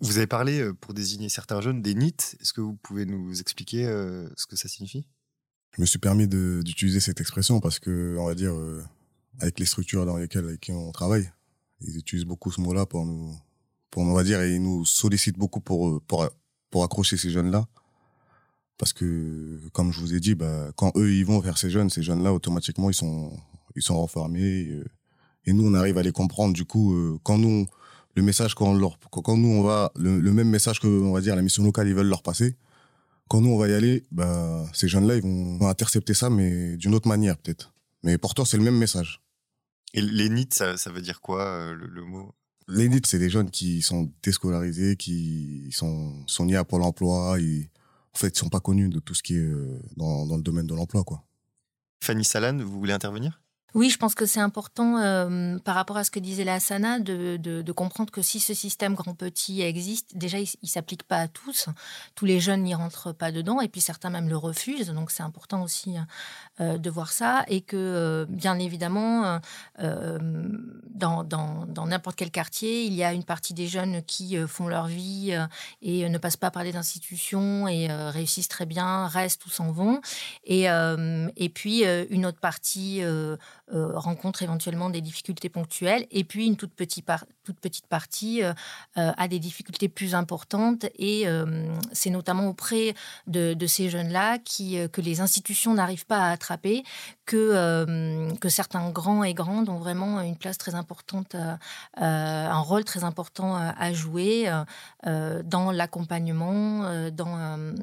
Vous 0.02 0.18
avez 0.18 0.28
parlé, 0.28 0.62
euh, 0.62 0.74
pour 0.74 0.94
désigner 0.94 1.30
certains 1.30 1.62
jeunes, 1.62 1.82
des 1.82 1.94
NIT. 1.94 2.38
Est-ce 2.40 2.54
que 2.54 2.62
vous 2.62 2.76
pouvez 2.76 3.06
nous 3.06 3.40
expliquer 3.42 3.86
euh, 3.86 4.28
ce 4.38 4.46
que 4.46 4.56
ça 4.56 4.70
signifie? 4.70 5.06
Je 5.76 5.82
me 5.82 5.86
suis 5.86 6.00
permis 6.00 6.28
d'utiliser 6.28 7.00
cette 7.00 7.20
expression 7.20 7.60
parce 7.60 7.80
que, 7.80 8.16
on 8.18 8.26
va 8.26 8.34
dire, 8.34 8.54
euh, 8.54 8.84
avec 9.40 9.60
les 9.60 9.66
structures 9.66 10.06
dans 10.06 10.18
lesquelles 10.18 10.46
avec 10.46 10.72
on 10.74 10.92
travaille, 10.92 11.30
ils 11.82 11.98
utilisent 11.98 12.26
beaucoup 12.26 12.52
ce 12.52 12.62
mot-là 12.62 12.86
pour 12.86 13.06
nous, 13.06 13.36
pour 13.92 14.04
on 14.04 14.14
va 14.14 14.24
dire, 14.24 14.42
et 14.42 14.56
ils 14.56 14.62
nous 14.62 14.86
sollicitent 14.86 15.38
beaucoup 15.38 15.62
pour 15.62 16.02
pour 16.04 16.28
pour 16.72 16.84
accrocher 16.84 17.18
ces 17.18 17.30
jeunes-là. 17.30 17.68
Parce 18.78 18.94
que, 18.94 19.60
comme 19.74 19.92
je 19.92 20.00
vous 20.00 20.14
ai 20.14 20.20
dit, 20.20 20.36
bah, 20.36 20.72
quand 20.76 20.92
eux 20.96 21.14
ils 21.14 21.26
vont 21.26 21.40
vers 21.40 21.58
ces 21.58 21.70
jeunes, 21.70 21.90
ces 21.90 22.02
jeunes-là 22.02 22.34
automatiquement 22.34 22.90
ils 22.90 22.96
sont 22.96 23.38
ils 23.76 23.82
sont 23.84 23.96
renfermés 23.96 24.82
et, 25.46 25.54
nous 25.54 25.68
on 25.68 25.74
arrive 25.74 25.98
à 25.98 26.04
les 26.04 26.12
comprendre. 26.12 26.54
Du 26.54 26.66
coup, 26.66 27.20
quand 27.24 27.38
nous 27.38 27.68
le 28.20 28.26
message 28.26 28.54
quand, 28.54 28.74
leur, 28.74 29.00
quand 29.10 29.38
nous 29.38 29.50
on 29.50 29.64
va 29.64 29.92
le, 29.96 30.20
même 30.32 30.50
message 30.50 30.80
que 30.80 30.88
on 30.88 31.14
va 31.14 31.22
dire 31.22 31.36
la 31.36 31.42
mission 31.42 31.64
locale 31.64 31.88
ils 31.88 31.96
veulent 31.96 32.10
leur 32.10 32.22
passer. 32.22 32.56
Quand 33.30 33.42
nous 33.42 33.52
on 33.52 33.58
va 33.58 33.68
y 33.68 33.74
aller 33.74 34.04
bah 34.12 34.66
ces 34.74 34.88
jeunes 34.88 35.08
là 35.08 35.16
ils 35.16 35.22
vont 35.22 35.68
intercepter 35.68 36.14
ça 36.14 36.30
mais 36.30 36.78
d'une 36.78 36.94
autre 36.94 37.08
manière 37.08 37.38
peut-être. 37.38 37.74
Mais 38.04 38.18
pourtant 38.18 38.46
c'est 38.46 38.58
le 38.58 38.64
même 38.64 38.78
message. 38.78 39.22
Et 39.94 40.02
les 40.02 40.30
NIT 40.30 40.54
ça, 40.54 40.78
ça 40.78 40.92
veut 40.92 41.02
dire 41.02 41.22
quoi 41.22 41.44
euh, 41.44 41.74
le, 41.74 42.04
mot? 42.04 42.34
Les 42.68 42.90
NIT 42.90 43.06
c'est 43.06 43.20
des 43.20 43.30
jeunes 43.30 43.50
qui 43.50 43.82
sont 43.82 44.12
déscolarisés 44.22 44.96
qui 44.98 45.70
sont 45.72 46.14
sont 46.28 46.46
niés 46.46 46.58
à 46.58 46.66
Pôle 46.66 46.84
Emploi 46.84 47.40
et 47.40 47.70
en 48.14 48.18
fait 48.18 48.36
ils 48.36 48.40
sont 48.40 48.50
pas 48.50 48.60
connus 48.60 48.90
de 48.90 49.00
tout 49.00 49.14
ce 49.14 49.24
qui 49.24 49.36
est 49.36 49.40
euh, 49.40 49.80
dans, 49.96 50.26
dans 50.28 50.36
le 50.38 50.44
domaine 50.44 50.68
de 50.68 50.76
l'emploi 50.76 51.04
quoi. 51.04 51.24
Fanny 52.04 52.26
Salan 52.26 52.58
vous 52.58 52.80
voulez 52.80 52.94
intervenir? 52.94 53.42
Oui, 53.76 53.90
je 53.90 53.98
pense 53.98 54.16
que 54.16 54.26
c'est 54.26 54.40
important 54.40 54.98
euh, 54.98 55.58
par 55.60 55.76
rapport 55.76 55.98
à 55.98 56.04
ce 56.04 56.10
que 56.10 56.20
disait 56.20 56.44
la 56.44 56.60
Sana 56.60 57.00
de, 57.00 57.72
comprendre 57.72 58.12
que 58.12 58.22
si 58.22 58.40
ce 58.40 58.54
système 58.54 58.96
grand-petit 58.96 59.62
existe, 59.62 60.18
déjà 60.18 60.40
il, 60.40 60.50
ne 60.64 60.68
s'applique 60.68 61.04
pas 61.04 61.18
à 61.18 61.28
tous. 61.28 61.70
Tous 62.16 62.26
les 62.26 62.40
jeunes 62.40 62.64
n'y 62.64 62.74
rentrent 62.74 63.14
pas 63.14 63.32
dedans 63.32 63.62
et 63.62 63.70
puis 63.70 63.80
certains 63.80 64.10
même 64.10 64.28
le 64.28 64.38
refusent. 64.38 64.90
Donc 64.90 65.12
c'est 65.12 65.24
important 65.24 65.62
aussi 65.62 65.96
euh, 66.60 66.78
de 66.78 66.90
voir 66.90 67.12
ça 67.12 67.46
et 67.48 67.62
que 67.62 67.78
euh, 67.78 68.26
bien 68.28 68.58
évidemment 68.60 69.40
dans, 69.78 71.86
n'importe 71.86 72.18
quel 72.18 72.32
quartier, 72.32 72.86
il 72.86 72.94
y 72.94 73.04
a 73.04 73.14
une 73.14 73.24
partie 73.24 73.54
des 73.54 73.68
jeunes 73.68 74.02
qui 74.04 74.36
font 74.48 74.68
leur 74.68 74.88
vie 74.88 75.38
et 75.82 76.10
ne 76.10 76.18
passent 76.18 76.38
pas 76.38 76.52
par 76.52 76.64
les 76.64 76.76
institutions 76.76 77.68
et 77.68 77.88
réussissent 77.88 78.48
très 78.48 78.66
bien, 78.66 79.08
restent 79.08 79.46
ou 79.46 79.50
s'en 79.50 79.72
vont. 79.72 80.02
Et 80.46 81.52
puis 81.54 81.84
une 82.10 82.26
autre 82.26 82.40
partie 82.40 83.02
euh, 83.72 83.92
rencontre 84.00 84.42
éventuellement 84.42 84.90
des 84.90 85.02
difficultés 85.02 85.48
ponctuelles. 85.48 86.08
Et 86.10 86.24
puis, 86.24 86.48
une 86.48 86.56
toute, 86.56 86.74
petite, 86.74 87.06
toute 87.44 87.60
petite 87.60 87.86
partie 87.86 88.42
euh, 88.42 88.54
euh, 88.98 89.12
a 89.16 89.28
des 89.28 89.38
difficultés 89.38 89.90
plus 89.90 90.16
importantes. 90.16 90.86
Et 90.98 91.26
c'est 91.92 92.10
notamment 92.10 92.48
auprès 92.48 92.96
de, 93.28 93.56
ces 93.68 93.90
jeunes-là 93.90 94.40
que 94.40 95.02
les 95.02 95.22
institutions 95.22 95.74
n'arrivent 95.74 96.06
pas 96.06 96.18
à 96.18 96.32
attraper, 96.32 96.84
que, 97.30 98.34
que 98.40 98.50
certains 98.50 98.90
grands 98.90 99.24
et 99.24 99.34
grandes 99.34 99.70
ont 99.70 99.78
vraiment 99.78 100.22
une 100.22 100.36
place 100.36 100.58
très 100.58 100.74
importante, 100.76 101.36
un 101.96 102.60
rôle 102.60 102.84
très 102.84 103.04
important 103.04 103.56
à 103.56 103.94
jouer 103.94 104.52
dans 105.06 105.72
l'accompagnement, 105.72 107.10
dans, 107.12 107.74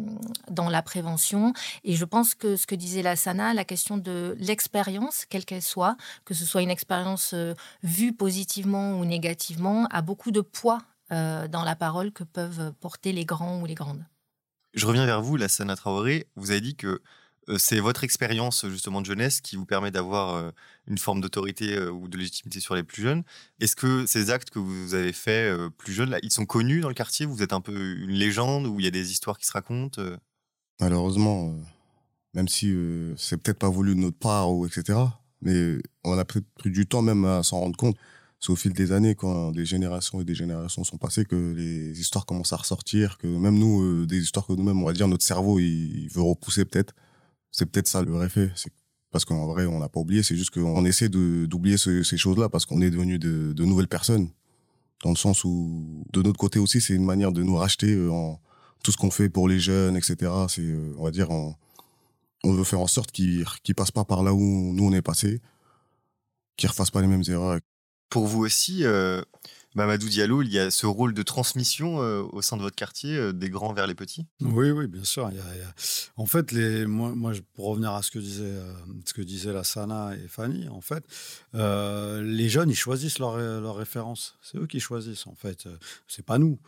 dans 0.50 0.68
la 0.68 0.82
prévention. 0.82 1.52
Et 1.84 1.94
je 1.94 2.04
pense 2.04 2.34
que 2.34 2.56
ce 2.56 2.66
que 2.66 2.74
disait 2.74 3.02
la 3.02 3.16
Sana, 3.16 3.54
la 3.54 3.64
question 3.64 3.96
de 3.96 4.36
l'expérience, 4.38 5.24
quelle 5.28 5.44
qu'elle 5.44 5.62
soit, 5.62 5.96
que 6.24 6.34
ce 6.34 6.44
soit 6.44 6.62
une 6.62 6.70
expérience 6.70 7.32
euh, 7.34 7.54
vue 7.82 8.12
positivement 8.12 8.98
ou 8.98 9.04
négativement, 9.04 9.86
a 9.90 10.02
beaucoup 10.02 10.30
de 10.30 10.40
poids 10.40 10.82
euh, 11.12 11.48
dans 11.48 11.62
la 11.62 11.76
parole 11.76 12.12
que 12.12 12.24
peuvent 12.24 12.72
porter 12.80 13.12
les 13.12 13.24
grands 13.24 13.60
ou 13.60 13.66
les 13.66 13.74
grandes. 13.74 14.04
Je 14.74 14.86
reviens 14.86 15.06
vers 15.06 15.22
vous, 15.22 15.36
Lassana 15.36 15.76
Traoré. 15.76 16.26
Vous 16.36 16.50
avez 16.50 16.60
dit 16.60 16.76
que 16.76 16.86
euh, 16.86 17.02
c'est 17.58 17.80
votre 17.80 18.04
expérience 18.04 18.66
justement 18.68 19.00
de 19.00 19.06
jeunesse 19.06 19.40
qui 19.40 19.56
vous 19.56 19.66
permet 19.66 19.90
d'avoir 19.90 20.52
une 20.86 20.98
forme 20.98 21.20
d'autorité 21.20 21.78
ou 21.78 22.08
de 22.08 22.16
légitimité 22.16 22.60
sur 22.60 22.74
les 22.74 22.82
plus 22.82 23.02
jeunes. 23.02 23.22
Est-ce 23.60 23.76
que 23.76 24.04
ces 24.06 24.30
actes 24.30 24.50
que 24.50 24.58
vous 24.58 24.94
avez 24.94 25.12
faits 25.12 25.56
plus 25.78 25.92
jeunes, 25.92 26.18
ils 26.22 26.32
sont 26.32 26.46
connus 26.46 26.80
dans 26.80 26.88
le 26.88 26.94
quartier? 26.94 27.26
Vous 27.26 27.42
êtes 27.42 27.52
un 27.52 27.60
peu 27.60 27.96
une 27.98 28.10
légende 28.10 28.66
où 28.66 28.80
il 28.80 28.84
y 28.84 28.88
a 28.88 28.90
des 28.90 29.12
histoires 29.12 29.38
qui 29.38 29.46
se 29.46 29.52
racontent 29.52 30.02
Malheureusement, 30.80 31.54
même 32.34 32.48
si 32.48 32.74
c'est 33.16 33.36
peut-être 33.36 33.58
pas 33.58 33.70
voulu 33.70 33.94
de 33.94 34.00
notre 34.00 34.18
part 34.18 34.52
ou 34.52 34.66
etc. 34.66 34.98
Mais 35.42 35.78
on 36.04 36.18
a 36.18 36.24
pris, 36.24 36.42
du 36.64 36.86
temps 36.86 37.02
même 37.02 37.24
à 37.24 37.42
s'en 37.42 37.60
rendre 37.60 37.76
compte. 37.76 37.96
C'est 38.40 38.50
au 38.50 38.56
fil 38.56 38.72
des 38.72 38.92
années, 38.92 39.14
quand 39.14 39.52
des 39.52 39.64
générations 39.64 40.20
et 40.20 40.24
des 40.24 40.34
générations 40.34 40.84
sont 40.84 40.98
passées, 40.98 41.24
que 41.24 41.54
les 41.56 41.98
histoires 41.98 42.26
commencent 42.26 42.52
à 42.52 42.56
ressortir, 42.56 43.16
que 43.16 43.26
même 43.26 43.58
nous, 43.58 44.04
des 44.06 44.18
histoires 44.18 44.46
que 44.46 44.52
nous-mêmes, 44.52 44.82
on 44.82 44.86
va 44.86 44.92
dire, 44.92 45.08
notre 45.08 45.24
cerveau, 45.24 45.58
il, 45.58 46.08
veut 46.08 46.22
repousser 46.22 46.64
peut-être. 46.64 46.94
C'est 47.56 47.64
peut-être 47.64 47.88
ça 47.88 48.02
le 48.02 48.12
vrai 48.12 48.28
fait. 48.28 48.50
Parce 49.10 49.24
qu'en 49.24 49.46
vrai, 49.46 49.64
on 49.64 49.78
n'a 49.78 49.88
pas 49.88 50.00
oublié. 50.00 50.22
C'est 50.22 50.36
juste 50.36 50.50
qu'on 50.50 50.84
essaie 50.84 51.08
d'oublier 51.08 51.78
ces 51.78 52.16
choses-là 52.18 52.50
parce 52.50 52.66
qu'on 52.66 52.82
est 52.82 52.90
devenu 52.90 53.18
de, 53.18 53.64
nouvelles 53.64 53.88
personnes. 53.88 54.28
dans 55.02 55.08
le 55.10 55.16
sens 55.16 55.42
où 55.44 56.04
de 56.12 56.20
notre 56.20 56.38
côté 56.38 56.58
aussi, 56.58 56.82
c'est 56.82 56.92
une 56.92 57.04
manière 57.04 57.32
de 57.32 57.42
nous 57.42 57.56
racheter 57.56 57.96
en 58.10 58.38
tout 58.82 58.92
ce 58.92 58.98
qu'on 58.98 59.10
fait 59.10 59.30
pour 59.30 59.48
les 59.48 59.58
jeunes, 59.58 59.96
etc. 59.96 60.30
C'est, 60.48 60.70
on 60.98 61.04
va 61.04 61.10
dire, 61.10 61.30
on, 61.30 61.54
on 62.44 62.52
veut 62.52 62.64
faire 62.64 62.80
en 62.80 62.86
sorte 62.86 63.10
qu'ils 63.10 63.46
ne 63.68 63.72
passent 63.72 63.90
pas 63.90 64.04
par 64.04 64.22
là 64.22 64.34
où 64.34 64.38
nous 64.74 64.84
on 64.84 64.92
est 64.92 65.00
passé, 65.00 65.40
qu'ils 66.58 66.68
refassent 66.68 66.90
pas 66.90 67.00
les 67.00 67.06
mêmes 67.06 67.24
erreurs. 67.26 67.58
Pour 68.10 68.26
vous 68.26 68.44
aussi, 68.44 68.84
euh, 68.84 69.22
Mamadou 69.76 70.08
Diallo, 70.08 70.40
il 70.40 70.50
y 70.50 70.58
a 70.58 70.70
ce 70.70 70.86
rôle 70.86 71.12
de 71.12 71.22
transmission 71.22 72.00
euh, 72.00 72.22
au 72.32 72.40
sein 72.40 72.56
de 72.56 72.62
votre 72.62 72.76
quartier, 72.76 73.14
euh, 73.14 73.32
des 73.34 73.50
grands 73.50 73.74
vers 73.74 73.86
les 73.86 73.94
petits? 73.94 74.26
Oui, 74.40 74.70
oui, 74.70 74.86
bien 74.86 75.04
sûr. 75.04 75.30
En 76.16 76.24
fait, 76.24 76.54
moi, 76.86 77.32
pour 77.52 77.66
revenir 77.66 77.92
à 77.92 78.02
ce 78.02 78.10
que 78.10 78.18
disait, 78.18 78.44
euh, 78.44 78.72
ce 79.04 79.12
que 79.12 79.20
disait 79.20 79.52
la 79.52 79.64
Sana 79.64 80.16
et 80.16 80.28
Fanny, 80.28 80.66
en 80.70 80.80
fait, 80.80 81.04
les 81.52 82.48
jeunes, 82.48 82.70
ils 82.70 82.76
choisissent 82.76 83.18
leurs 83.18 83.36
leur 83.36 83.76
références. 83.76 84.38
C'est 84.40 84.56
eux 84.56 84.66
qui 84.66 84.80
choisissent, 84.80 85.26
en 85.26 85.34
fait. 85.34 85.68
C'est 86.08 86.24
pas 86.24 86.38
nous. 86.38 86.58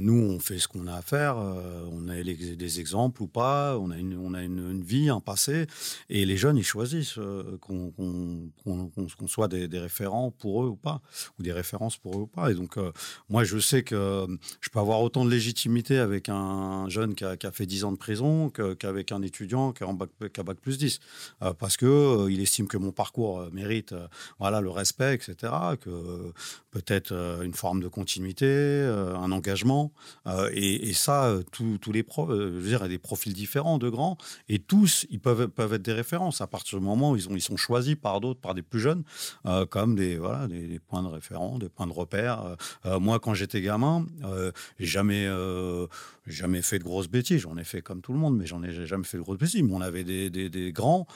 nous, 0.00 0.20
on 0.20 0.38
fait 0.38 0.58
ce 0.58 0.68
qu'on 0.68 0.86
a 0.86 0.96
à 0.96 1.02
faire. 1.02 1.36
on 1.36 2.08
a 2.10 2.22
des 2.22 2.80
exemples 2.80 3.22
ou 3.22 3.26
pas. 3.26 3.78
On 3.78 3.90
a 3.90 3.96
une, 3.96 4.18
on 4.18 4.34
a 4.34 4.42
une, 4.42 4.82
vie, 4.82 5.08
un 5.08 5.20
passé. 5.20 5.66
Et 6.10 6.26
les 6.26 6.36
jeunes, 6.36 6.58
ils 6.58 6.64
choisissent 6.64 7.18
qu'on 7.62 9.28
soit 9.28 9.48
des, 9.48 9.66
des, 9.66 9.78
référents 9.78 10.30
pour 10.30 10.64
eux 10.64 10.68
ou 10.68 10.76
pas, 10.76 11.00
ou 11.38 11.42
des 11.42 11.52
références 11.52 11.96
pour 11.96 12.18
eux 12.18 12.22
ou 12.22 12.26
pas. 12.26 12.33
Et 12.50 12.54
donc, 12.54 12.76
euh, 12.76 12.92
moi, 13.28 13.44
je 13.44 13.58
sais 13.58 13.82
que 13.82 13.94
euh, 13.94 14.26
je 14.60 14.68
peux 14.68 14.78
avoir 14.78 15.00
autant 15.00 15.24
de 15.24 15.30
légitimité 15.30 15.98
avec 15.98 16.28
un 16.28 16.88
jeune 16.88 17.14
qui 17.14 17.24
a, 17.24 17.36
fait 17.52 17.66
10 17.66 17.84
ans 17.84 17.92
de 17.92 17.96
prison 17.96 18.50
qu'avec 18.50 19.12
un 19.12 19.22
étudiant 19.22 19.72
qui 19.72 19.84
a, 19.84 19.92
bac, 19.92 20.10
bac 20.20 20.58
plus 20.60 20.78
10. 20.78 21.00
Euh, 21.42 21.52
parce 21.54 21.76
qu'il 21.76 21.88
il 22.30 22.40
estime 22.40 22.66
que 22.66 22.76
mon 22.76 22.92
parcours 22.92 23.48
mérite 23.52 23.94
voilà, 24.38 24.60
le 24.60 24.70
respect, 24.70 25.14
etc. 25.14 25.52
Que 25.80 26.32
peut-être 26.70 27.12
une 27.42 27.54
forme 27.54 27.80
de 27.80 27.88
continuité, 27.88 28.82
un 28.84 29.30
engagement. 29.30 29.92
Et, 30.52 30.92
ça, 30.94 31.36
tous 31.52 31.92
les 31.92 32.02
profs, 32.02 32.30
des 32.88 32.98
profils 32.98 33.32
différents 33.32 33.78
de 33.78 33.88
grands. 33.88 34.16
Et 34.48 34.58
tous, 34.58 35.06
ils 35.10 35.20
peuvent, 35.20 35.48
peuvent 35.48 35.74
être 35.74 35.82
des 35.82 35.92
références 35.92 36.40
à 36.40 36.46
partir 36.46 36.78
du 36.78 36.84
moment 36.84 37.12
où 37.12 37.16
ils, 37.16 37.28
ont, 37.28 37.34
ils 37.34 37.42
sont 37.42 37.56
choisis 37.56 37.94
par 37.94 38.20
d'autres, 38.20 38.40
par 38.40 38.54
des 38.54 38.62
plus 38.62 38.80
jeunes, 38.80 39.04
comme 39.70 39.94
des, 39.94 40.16
voilà, 40.16 40.48
des 40.48 40.80
points 40.80 41.02
de 41.02 41.08
référence, 41.08 41.58
des 41.58 41.68
points 41.68 41.86
de 41.86 41.92
repère 41.92 42.23
euh, 42.26 42.56
euh, 42.86 43.00
moi, 43.00 43.18
quand 43.20 43.34
j'étais 43.34 43.60
gamin, 43.60 44.06
euh, 44.24 44.50
j'ai 44.78 44.86
jamais, 44.86 46.62
fait 46.62 46.78
de 46.78 46.84
grosses 46.84 47.08
bêtises. 47.08 47.40
J'en 47.40 47.56
ai 47.56 47.64
fait 47.64 47.82
comme 47.82 48.00
tout 48.00 48.12
le 48.12 48.18
monde, 48.18 48.36
mais 48.36 48.46
j'en 48.46 48.62
ai 48.62 48.86
jamais 48.86 49.04
fait 49.04 49.16
de 49.16 49.22
grosses 49.22 49.38
bêtises. 49.38 49.62
Mais 49.62 49.74
on 49.74 49.80
avait 49.80 50.04
des, 50.04 50.72
grands 50.72 51.06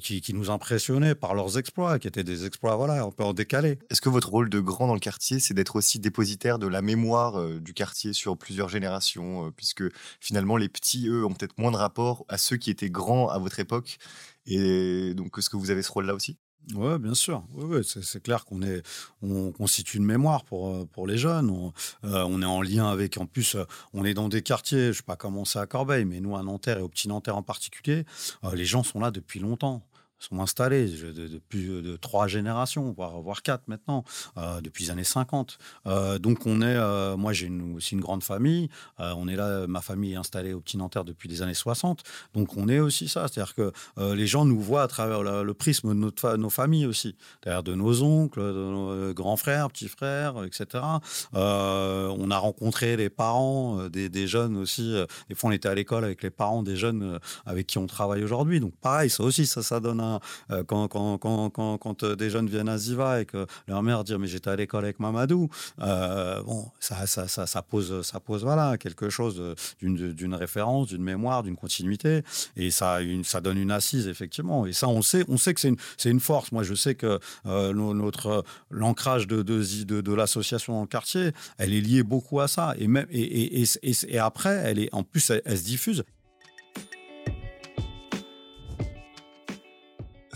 qui, 0.00 0.20
qui, 0.20 0.34
nous 0.34 0.50
impressionnaient 0.50 1.14
par 1.14 1.34
leurs 1.34 1.58
exploits, 1.58 1.98
qui 1.98 2.08
étaient 2.08 2.24
des 2.24 2.46
exploits, 2.46 2.76
voilà, 2.76 3.02
un 3.02 3.10
peu 3.10 3.24
en 3.24 3.32
décalé. 3.32 3.78
Est-ce 3.90 4.00
que 4.00 4.08
votre 4.08 4.28
rôle 4.28 4.50
de 4.50 4.60
grand 4.60 4.86
dans 4.86 4.94
le 4.94 5.00
quartier, 5.00 5.40
c'est 5.40 5.54
d'être 5.54 5.76
aussi 5.76 5.98
dépositaire 5.98 6.58
de 6.58 6.66
la 6.66 6.82
mémoire 6.82 7.60
du 7.60 7.74
quartier 7.74 8.12
sur 8.12 8.36
plusieurs 8.36 8.68
générations, 8.68 9.52
puisque 9.56 9.84
finalement 10.20 10.56
les 10.56 10.68
petits, 10.68 11.08
eux, 11.08 11.24
ont 11.24 11.32
peut-être 11.32 11.58
moins 11.58 11.70
de 11.70 11.76
rapport 11.76 12.24
à 12.28 12.38
ceux 12.38 12.56
qui 12.56 12.70
étaient 12.70 12.90
grands 12.90 13.28
à 13.28 13.38
votre 13.38 13.60
époque? 13.60 13.98
Et 14.46 15.14
donc, 15.14 15.36
est-ce 15.38 15.50
que 15.50 15.56
vous 15.56 15.70
avez 15.70 15.82
ce 15.82 15.92
rôle-là 15.92 16.14
aussi? 16.14 16.38
Oui, 16.74 16.98
bien 16.98 17.14
sûr. 17.14 17.44
Ouais, 17.54 17.80
c'est 17.82 18.22
clair 18.22 18.44
qu'on 18.44 18.62
est, 18.62 18.82
on 19.22 19.52
constitue 19.52 19.96
une 19.96 20.04
mémoire 20.04 20.44
pour, 20.44 20.68
euh, 20.68 21.06
les 21.06 21.16
jeunes. 21.16 21.48
On, 21.50 21.72
euh, 22.04 22.24
on, 22.28 22.42
est 22.42 22.46
en 22.46 22.60
lien 22.60 22.88
avec, 22.90 23.16
en 23.16 23.26
plus, 23.26 23.54
euh, 23.54 23.64
on 23.94 24.04
est 24.04 24.14
dans 24.14 24.28
des 24.28 24.42
quartiers, 24.42 24.84
je 24.84 24.88
ne 24.88 24.92
sais 24.92 25.02
pas 25.02 25.16
comment 25.16 25.44
c'est 25.44 25.58
à 25.58 25.66
Corbeil, 25.66 26.04
mais 26.04 26.20
nous, 26.20 26.36
à 26.36 26.42
Nanterre 26.42 26.78
et 26.78 26.82
au 26.82 26.88
Petit 26.88 27.08
Nanterre 27.08 27.36
en 27.36 27.42
particulier, 27.42 28.04
les 28.52 28.64
gens 28.64 28.82
sont 28.82 29.00
là 29.00 29.10
depuis 29.10 29.40
longtemps 29.40 29.82
sont 30.18 30.40
installés 30.40 30.86
depuis 30.88 31.66
de, 31.66 31.96
trois 31.96 32.26
générations, 32.26 32.92
voire, 32.92 33.20
voire 33.20 33.42
quatre 33.42 33.68
maintenant, 33.68 34.04
euh, 34.36 34.60
depuis 34.60 34.84
les 34.84 34.90
années 34.90 35.04
50. 35.04 35.58
Euh, 35.86 36.18
donc 36.18 36.46
on 36.46 36.60
est, 36.60 36.76
euh, 36.76 37.16
moi 37.16 37.32
j'ai 37.32 37.50
aussi 37.74 37.94
une 37.94 38.00
grande 38.00 38.22
famille, 38.22 38.68
on 38.98 39.28
est 39.28 39.36
là, 39.36 39.66
ma 39.66 39.80
famille 39.80 40.12
est 40.12 40.16
installée 40.16 40.52
au 40.52 40.60
Petit 40.60 40.76
Nanterre 40.76 41.04
depuis 41.04 41.28
les 41.28 41.42
années 41.42 41.54
60, 41.54 42.02
donc 42.34 42.56
on 42.56 42.68
est 42.68 42.78
aussi 42.78 43.08
ça, 43.08 43.26
c'est-à-dire 43.28 43.54
que 43.54 43.72
les 44.14 44.26
gens 44.26 44.44
nous 44.44 44.60
voient 44.60 44.82
à 44.82 44.88
travers 44.88 45.22
le, 45.22 45.54
prisme 45.54 45.88
de 45.88 46.36
nos 46.36 46.50
familles 46.50 46.86
aussi, 46.86 47.16
c'est-à-dire 47.42 47.62
de 47.62 47.74
nos 47.74 48.02
oncles, 48.02 48.40
de 48.40 48.52
nos 48.52 49.14
grands 49.14 49.36
frères, 49.36 49.70
petits 49.70 49.88
frères, 49.88 50.44
etc. 50.44 50.84
on 51.32 52.30
a 52.30 52.38
rencontré 52.38 52.96
les 52.96 53.10
parents 53.10 53.88
des, 53.88 54.08
des, 54.08 54.26
jeunes 54.26 54.56
aussi, 54.56 54.94
des 55.28 55.34
fois 55.34 55.50
on 55.50 55.52
était 55.52 55.68
à 55.68 55.74
l'école 55.74 56.04
avec 56.04 56.22
les 56.22 56.30
parents 56.30 56.62
des 56.62 56.76
jeunes 56.76 57.18
avec 57.46 57.66
qui 57.66 57.78
on 57.78 57.86
travaille 57.86 58.22
aujourd'hui, 58.22 58.60
donc 58.60 58.74
pareil, 58.76 59.10
ça 59.10 59.22
aussi, 59.22 59.46
ça, 59.46 59.62
ça 59.62 59.80
donne 59.80 60.00
un 60.00 60.07
euh, 60.50 60.62
quand, 60.64 62.02
euh, 62.02 62.16
des 62.16 62.30
jeunes 62.30 62.48
viennent 62.48 62.68
à 62.68 62.78
Ziva 62.78 63.20
et 63.20 63.26
que 63.26 63.46
leur 63.66 63.82
mère 63.82 64.04
dit 64.04 64.16
mais 64.18 64.26
j'étais 64.26 64.50
à 64.50 64.56
l'école 64.56 64.84
avec 64.84 65.00
Mamadou, 65.00 65.48
euh, 65.80 66.42
bon, 66.42 66.70
ça, 66.80 67.62
pose, 67.62 68.02
ça 68.02 68.20
pose 68.20 68.42
voilà, 68.42 68.78
quelque 68.78 69.10
chose 69.10 69.42
d'une 69.80 70.34
référence, 70.34 70.88
d'une 70.88 71.02
mémoire, 71.02 71.42
d'une 71.42 71.56
continuité. 71.56 72.22
Et 72.56 72.70
ça, 72.70 73.00
donne 73.42 73.58
une 73.58 73.70
assise, 73.70 74.08
effectivement. 74.08 74.66
Et 74.66 74.72
ça, 74.72 74.88
on 74.88 75.02
sait, 75.02 75.24
on 75.28 75.36
sait 75.36 75.54
que 75.54 75.60
c'est 75.60 76.10
une, 76.10 76.20
force. 76.20 76.50
Moi, 76.52 76.62
je 76.62 76.74
sais 76.74 76.94
que 76.94 77.20
notre 77.44 78.44
l'ancrage 78.70 79.26
de, 79.26 80.14
l'association 80.14 80.74
dans 80.74 80.80
le 80.82 80.86
quartier, 80.86 81.32
elle 81.58 81.72
est 81.72 81.80
liée 81.80 82.02
beaucoup 82.02 82.40
à 82.40 82.48
ça. 82.48 82.74
Et, 82.78 84.18
après, 84.18 84.62
elle 84.64 84.78
est, 84.78 84.88
en 84.92 85.02
plus, 85.02 85.30
elle 85.30 85.58
se 85.58 85.64
diffuse. 85.64 86.04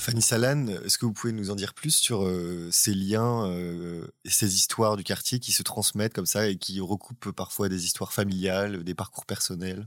Fanny 0.02 0.20
Salan, 0.20 0.66
est-ce 0.66 0.98
que 0.98 1.06
vous 1.06 1.12
pouvez 1.12 1.32
nous 1.32 1.50
en 1.50 1.54
dire 1.54 1.74
plus 1.74 1.94
sur 1.94 2.24
euh, 2.24 2.68
ces 2.72 2.92
liens 2.92 3.46
euh, 3.46 4.04
et 4.24 4.30
ces 4.30 4.56
histoires 4.56 4.96
du 4.96 5.04
quartier 5.04 5.38
qui 5.38 5.52
se 5.52 5.62
transmettent 5.62 6.12
comme 6.12 6.26
ça 6.26 6.48
et 6.48 6.56
qui 6.56 6.80
recoupent 6.80 7.30
parfois 7.30 7.68
des 7.68 7.84
histoires 7.84 8.12
familiales, 8.12 8.82
des 8.82 8.96
parcours 8.96 9.26
personnels? 9.26 9.86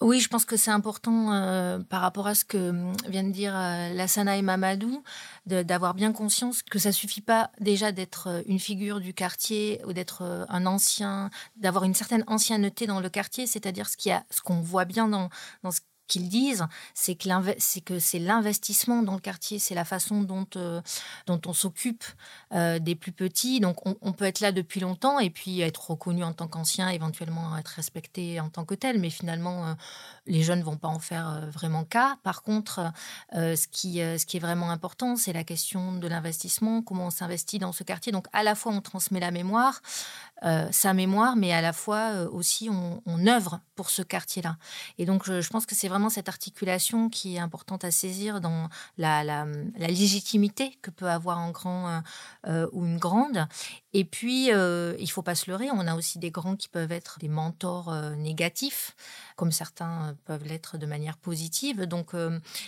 Oui, 0.00 0.20
je 0.20 0.28
pense 0.28 0.44
que 0.44 0.56
c'est 0.56 0.70
important 0.70 1.32
euh, 1.32 1.80
par 1.80 2.02
rapport 2.02 2.28
à 2.28 2.36
ce 2.36 2.44
que 2.44 2.70
hum, 2.70 2.92
viennent 3.08 3.32
de 3.32 3.34
dire 3.34 3.52
Lassana 3.54 4.36
et 4.36 4.42
Mamadou, 4.42 5.02
d'avoir 5.46 5.94
bien 5.94 6.12
conscience 6.12 6.62
que 6.62 6.78
ça 6.78 6.92
suffit 6.92 7.20
pas 7.20 7.50
déjà 7.58 7.90
d'être 7.90 8.44
une 8.46 8.60
figure 8.60 9.00
du 9.00 9.12
quartier 9.12 9.80
ou 9.86 9.92
d'être 9.92 10.46
un 10.48 10.66
ancien, 10.66 11.30
d'avoir 11.56 11.82
une 11.82 11.94
certaine 11.94 12.22
ancienneté 12.28 12.86
dans 12.86 13.00
le 13.00 13.08
quartier, 13.08 13.48
c'est-à-dire 13.48 13.88
ce 13.88 14.40
qu'on 14.44 14.60
voit 14.60 14.84
bien 14.84 15.08
dans, 15.08 15.30
dans 15.64 15.72
ce 15.72 15.80
qu'ils 16.06 16.28
disent, 16.28 16.66
c'est 16.94 17.14
que 17.14 17.98
c'est 17.98 18.18
l'investissement 18.18 19.02
dans 19.02 19.14
le 19.14 19.20
quartier, 19.20 19.58
c'est 19.58 19.74
la 19.74 19.84
façon 19.84 20.22
dont, 20.22 20.46
euh, 20.56 20.80
on 21.28 21.52
s'occupe 21.52 22.04
euh, 22.52 22.78
des 22.78 22.94
plus 22.94 23.12
petits. 23.12 23.60
Donc 23.60 23.78
on, 23.84 24.12
peut 24.12 24.24
être 24.24 24.40
là 24.40 24.52
depuis 24.52 24.80
longtemps 24.80 25.18
et 25.18 25.30
puis 25.30 25.60
être 25.60 25.90
reconnu 25.90 26.22
en 26.22 26.32
tant 26.32 26.48
qu'ancien, 26.48 26.88
éventuellement 26.88 27.56
être 27.56 27.68
respecté 27.68 28.40
en 28.40 28.50
tant 28.50 28.64
que 28.64 28.74
tel, 28.74 28.98
mais 28.98 29.10
finalement 29.10 29.66
euh, 29.66 29.74
les 30.26 30.42
jeunes 30.42 30.60
ne 30.60 30.64
vont 30.64 30.76
pas 30.76 30.88
en 30.88 30.98
faire 30.98 31.48
vraiment 31.50 31.84
cas. 31.84 32.16
Par 32.22 32.42
contre, 32.42 32.92
ce, 33.32 33.66
qui, 33.66 33.98
est 33.98 34.38
vraiment 34.38 34.70
important, 34.70 35.16
c'est 35.16 35.32
la 35.32 35.44
question 35.44 35.94
de 35.94 36.06
l'investissement, 36.06 36.82
comment 36.82 37.06
on 37.06 37.10
s'investit 37.10 37.58
dans 37.58 37.72
ce 37.72 37.82
quartier. 37.82 38.12
Donc 38.12 38.26
à 38.32 38.42
la 38.42 38.54
fois 38.54 38.72
on 38.72 38.80
transmet 38.80 39.20
la 39.20 39.30
mémoire, 39.30 39.80
sa 40.42 40.94
mémoire, 40.94 41.36
mais 41.36 41.52
à 41.52 41.60
la 41.60 41.72
fois 41.72 42.22
aussi 42.30 42.68
on 42.70 43.26
œuvre 43.26 43.60
ce 43.90 44.02
quartier-là. 44.02 44.56
Et 44.98 45.04
donc 45.04 45.24
je, 45.24 45.40
je 45.40 45.50
pense 45.50 45.66
que 45.66 45.74
c'est 45.74 45.88
vraiment 45.88 46.10
cette 46.10 46.28
articulation 46.28 47.08
qui 47.08 47.36
est 47.36 47.38
importante 47.38 47.84
à 47.84 47.90
saisir 47.90 48.40
dans 48.40 48.68
la, 48.98 49.24
la, 49.24 49.46
légitimité 49.76 50.76
que 50.82 50.90
peut 50.90 51.08
avoir 51.08 51.38
un 51.38 51.50
grand 51.50 51.88
euh, 51.88 52.00
euh, 52.46 52.68
ou 52.72 52.84
une 52.84 52.98
grande. 52.98 53.46
Et 53.94 54.04
puis, 54.04 54.52
euh, 54.52 54.94
il 54.98 55.10
faut 55.10 55.22
pas 55.22 55.34
se 55.34 55.50
leurrer, 55.50 55.70
on 55.70 55.86
a 55.86 55.94
aussi 55.94 56.18
des 56.18 56.30
grands 56.30 56.56
qui 56.56 56.68
peuvent 56.68 56.92
être 56.92 57.18
des 57.18 57.28
mentors 57.28 57.94
négatifs, 58.16 58.96
comme 59.36 59.52
certains 59.52 60.16
peuvent 60.24 60.44
l'être 60.44 60.78
de 60.78 60.86
manière 60.86 61.16
positive. 61.18 61.82
Donc, 61.82 62.12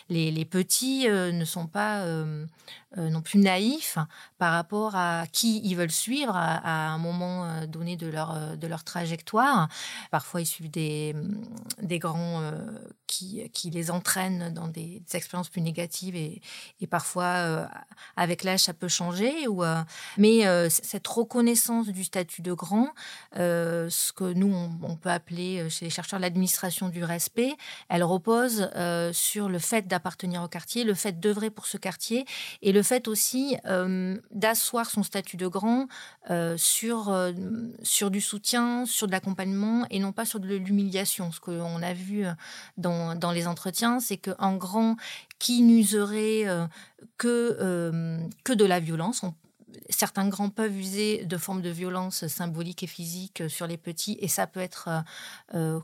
les, 0.08 0.30
les, 0.30 0.44
petits 0.44 1.08
ne 1.08 1.44
sont 1.44 1.66
pas 1.66 2.04
non 2.96 3.22
plus 3.22 3.38
naïfs 3.38 3.98
par 4.38 4.52
rapport 4.52 4.96
à 4.96 5.24
qui 5.32 5.60
ils 5.64 5.74
veulent 5.76 5.90
suivre 5.90 6.36
à, 6.36 6.56
à 6.56 6.88
un 6.90 6.98
moment 6.98 7.66
donné 7.66 7.96
de 7.96 8.06
leur, 8.06 8.56
de 8.56 8.66
leur 8.66 8.84
trajectoire. 8.84 9.68
Parfois, 10.10 10.42
ils 10.42 10.46
suivent 10.46 10.70
des, 10.70 11.14
des 11.80 11.98
grands 11.98 12.52
qui, 13.52 13.70
les 13.70 13.90
entraînent 13.90 14.52
dans 14.52 14.68
des, 14.68 15.02
expériences 15.12 15.48
plus 15.48 15.60
négatives 15.60 16.16
et, 16.16 16.40
parfois 16.90 17.24
euh, 17.24 17.66
avec 18.16 18.44
l'âge 18.44 18.60
ça 18.60 18.74
peut 18.74 18.88
changer. 18.88 19.48
Ou, 19.48 19.64
euh, 19.64 19.82
mais 20.18 20.46
euh, 20.46 20.68
cette 20.70 21.06
reconnaissance 21.06 21.88
du 21.88 22.04
statut 22.04 22.42
de 22.42 22.52
grand, 22.52 22.90
ce 23.34 24.12
que 24.12 24.32
nous 24.32 24.54
on, 24.82 24.96
peut 24.96 25.10
appeler 25.10 25.68
chez 25.70 25.86
les 25.86 25.90
chercheurs 25.90 26.18
l'administration 26.18 26.88
du 26.88 27.02
respect, 27.04 27.54
elle 27.88 28.04
repose 28.04 28.70
sur 29.12 29.48
le 29.48 29.58
fait 29.58 29.86
d'appartenir 29.86 30.42
au 30.42 30.48
quartier, 30.48 30.84
le 30.84 30.94
fait 30.94 31.18
d'œuvrer 31.18 31.50
pour 31.50 31.66
ce 31.66 31.76
quartier 31.76 32.26
et 32.62 32.72
le 32.72 32.82
fait 32.82 33.08
aussi 33.08 33.56
d'asseoir 34.30 34.90
son 34.90 35.02
statut 35.02 35.36
de 35.36 35.46
grand 35.46 35.86
sur, 36.56 37.32
sur 37.82 38.10
du 38.10 38.20
soutien, 38.20 38.86
sur 38.86 39.06
de 39.06 39.12
l'accompagnement 39.12 39.86
et 39.90 39.98
non 39.98 40.12
pas 40.12 40.24
sur 40.24 40.40
de 40.40 40.54
l'humiliation, 40.54 41.32
ce 41.32 41.40
qu'on 41.40 41.82
a 41.82 41.92
vu 41.92 42.24
dans 42.76 43.03
dans, 43.14 43.32
les 43.32 43.46
entretiens, 43.46 44.00
c'est 44.00 44.16
qu'en 44.16 44.56
grand, 44.56 44.96
qui 45.38 45.62
n'userait 45.62 46.46
euh, 46.46 46.66
que, 47.18 47.56
euh, 47.60 48.18
que 48.44 48.52
de 48.52 48.64
la 48.64 48.80
violence, 48.80 49.24
certains 49.90 50.28
grands 50.28 50.50
peuvent 50.50 50.76
user 50.76 51.24
de 51.24 51.36
formes 51.36 51.62
de 51.62 51.70
violence 51.70 52.26
symbolique 52.26 52.82
et 52.82 52.86
physique 52.86 53.42
sur 53.48 53.66
les 53.66 53.76
petits, 53.76 54.16
et 54.20 54.28
ça 54.28 54.46
peut 54.46 54.60
être 54.60 54.88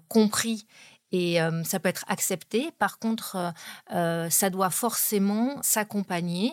compris 0.09 0.67
et 1.13 1.39
ça 1.65 1.81
peut 1.81 1.89
être 1.89 2.05
accepté. 2.07 2.71
Par 2.79 3.01
contre, 3.01 3.53
ça 3.91 4.51
doit 4.51 4.71
forcément 4.71 5.59
s'accompagner 5.61 6.53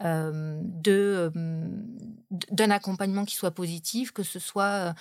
de 0.00 1.32
d'un 2.50 2.70
accompagnement 2.70 3.24
qui 3.24 3.34
soit 3.34 3.52
positif, 3.52 4.12
que 4.12 4.22
ce 4.22 4.38
soit 4.38 4.94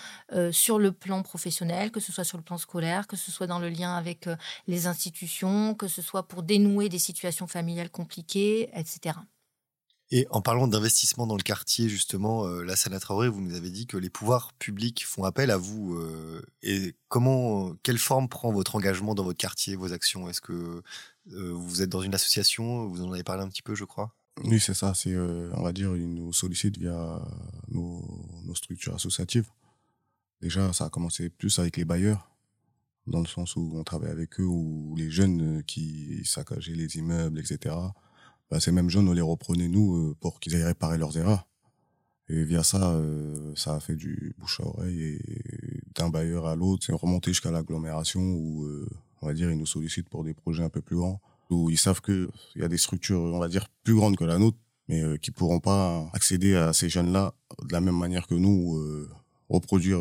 sur 0.52 0.80
le 0.80 0.92
plan 0.92 1.22
professionnel, 1.22 1.92
que 1.92 2.00
ce 2.00 2.12
soit 2.12 2.24
sur 2.24 2.38
le 2.38 2.44
plan 2.44 2.58
scolaire, 2.58 3.08
que 3.08 3.18
ce 3.18 3.32
soit 3.32 3.48
dans 3.48 3.60
le 3.60 3.70
lien 3.70 3.96
avec 3.96 4.30
les 4.68 4.88
institutions, 4.88 5.76
que 5.76 5.88
ce 5.88 6.02
soit 6.02 6.28
pour 6.28 6.44
dénouer 6.44 6.88
des 6.88 7.00
situations 7.00 7.48
familiales 7.48 7.90
compliquées, 7.90 8.70
etc. 8.74 9.16
Et 10.12 10.28
en 10.30 10.42
parlant 10.42 10.68
d'investissement 10.68 11.26
dans 11.26 11.36
le 11.36 11.42
quartier, 11.42 11.90
justement, 11.90 12.46
euh, 12.46 12.64
la 12.64 12.76
Sana 12.76 13.00
Traoré, 13.00 13.28
vous 13.28 13.42
nous 13.42 13.56
avez 13.56 13.72
dit 13.72 13.88
que 13.88 13.98
les 13.98 14.12
pouvoirs 14.12 14.54
publics 14.54 15.04
font 15.06 15.24
appel 15.24 15.50
à 15.50 15.58
vous. 15.58 15.96
Euh, 15.96 16.46
et 16.62 16.96
comment, 17.08 17.76
quelle 17.82 17.98
forme 17.98 18.30
prend 18.30 18.52
votre 18.52 18.76
engagement 18.76 19.16
dans 19.16 19.24
votre 19.24 19.38
quartier, 19.38 19.76
vos 19.76 19.94
actions? 19.94 20.30
Est-ce 20.30 20.42
que 20.42 20.84
euh, 21.32 21.52
vous 21.54 21.82
êtes 21.82 21.90
dans 21.90 22.04
une 22.04 22.14
association? 22.14 22.88
Vous 22.88 23.04
en 23.04 23.12
avez 23.12 23.24
parlé 23.24 23.44
un 23.44 23.50
petit 23.50 23.64
peu, 23.64 23.74
je 23.74 23.84
crois? 23.84 24.14
Oui, 24.44 24.60
c'est 24.60 24.74
ça. 24.74 24.94
C'est, 24.94 25.16
on 25.18 25.64
va 25.64 25.72
dire, 25.72 25.96
ils 25.96 26.14
nous 26.14 26.34
sollicitent 26.34 26.78
via 26.78 27.22
nos, 27.70 28.04
structures 28.54 28.96
associatives. 28.96 29.50
Déjà, 30.42 30.74
ça 30.74 30.86
a 30.86 30.90
commencé 30.90 31.30
plus 31.30 31.58
avec 31.60 31.78
les 31.78 31.86
bailleurs, 31.86 32.30
dans 33.08 33.22
le 33.22 33.28
sens 33.28 33.56
où 33.56 33.72
on 33.76 33.84
travaille 33.84 34.12
avec 34.12 34.40
eux, 34.40 34.46
ou 34.46 34.96
les 34.98 35.10
jeunes 35.10 35.64
qui 35.64 36.24
saccageaient 36.26 36.76
les 36.76 36.98
immeubles, 36.98 37.40
etc 37.40 37.76
bah, 38.50 38.60
ces 38.60 38.72
mêmes 38.72 38.90
jeunes, 38.90 39.08
on 39.08 39.14
les 39.14 39.22
reprenait 39.22 39.68
nous 39.68 39.96
euh, 39.96 40.16
pour 40.20 40.40
qu'ils 40.40 40.56
aillent 40.56 40.64
réparer 40.64 40.98
leurs 40.98 41.18
erreurs. 41.18 41.48
Et 42.28 42.44
via 42.44 42.64
ça, 42.64 42.92
euh, 42.92 43.54
ça 43.56 43.76
a 43.76 43.80
fait 43.80 43.96
du 43.96 44.36
bouche 44.38 44.60
à 44.60 44.66
oreille 44.66 45.02
et 45.02 45.82
d'un 45.96 46.10
bailleur 46.10 46.48
à 46.48 46.56
l'autre, 46.56 46.84
c'est 46.86 46.94
remonté 46.94 47.32
jusqu'à 47.32 47.52
l'agglomération 47.52 48.22
où, 48.22 48.64
euh, 48.66 48.90
on 49.22 49.28
va 49.28 49.34
dire, 49.34 49.52
ils 49.52 49.58
nous 49.58 49.68
sollicitent 49.68 50.10
pour 50.10 50.24
des 50.24 50.34
projets 50.34 50.64
un 50.64 50.70
peu 50.70 50.82
plus 50.82 50.96
grands, 50.96 51.22
où 51.50 51.70
ils 51.70 51.78
savent 51.78 52.02
qu'il 52.02 52.30
y 52.56 52.64
a 52.64 52.68
des 52.68 52.78
structures, 52.78 53.20
on 53.20 53.40
va 53.40 53.48
dire, 53.48 53.68
plus 53.84 53.96
grandes 53.96 54.18
que 54.18 54.24
la 54.24 54.38
nôtre, 54.38 54.58
mais 54.88 55.02
euh, 55.02 55.18
qui 55.18 55.32
pourront 55.32 55.60
pas 55.60 56.10
accéder 56.14 56.56
à 56.56 56.74
ces 56.74 56.90
jeunes-là 56.90 57.34
de 57.64 57.72
la 57.72 57.82
même 57.82 57.98
manière 57.98 58.28
que 58.28 58.36
nous, 58.36 59.08
reproduire 59.50 60.00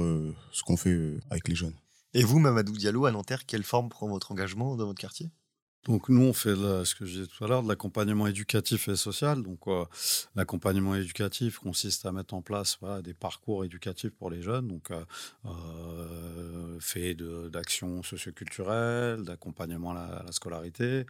ce 0.52 0.62
qu'on 0.62 0.76
fait 0.76 1.18
avec 1.30 1.48
les 1.48 1.54
jeunes. 1.54 1.74
Et 2.14 2.24
vous, 2.24 2.38
Mamadou 2.38 2.72
Diallo, 2.72 3.06
à 3.06 3.10
Nanterre, 3.10 3.44
quelle 3.44 3.64
forme 3.64 3.88
prend 3.88 4.08
votre 4.08 4.32
engagement 4.32 4.76
dans 4.76 4.86
votre 4.86 5.00
quartier? 5.00 5.30
Donc 5.84 6.08
nous, 6.08 6.22
on 6.22 6.32
fait 6.32 6.54
ce 6.54 6.94
que 6.94 7.04
je 7.04 7.12
disais 7.12 7.26
tout 7.26 7.44
à 7.44 7.48
l'heure, 7.48 7.62
de 7.62 7.68
l'accompagnement 7.68 8.26
éducatif 8.26 8.88
et 8.88 8.96
social. 8.96 9.42
Donc 9.42 9.60
l'accompagnement 10.34 10.94
éducatif 10.94 11.58
consiste 11.58 12.06
à 12.06 12.12
mettre 12.12 12.34
en 12.34 12.42
place 12.42 12.78
des 13.02 13.14
parcours 13.14 13.64
éducatifs 13.64 14.12
pour 14.12 14.30
les 14.30 14.42
jeunes, 14.42 14.68
donc 14.68 14.90
euh, 14.90 15.04
euh 15.46 16.64
fait 16.80 17.14
d'actions 17.50 18.02
socioculturelles, 18.02 19.22
d'accompagnement 19.22 19.92
à, 19.92 20.22
la 20.24 20.32
scolarité, 20.32 21.06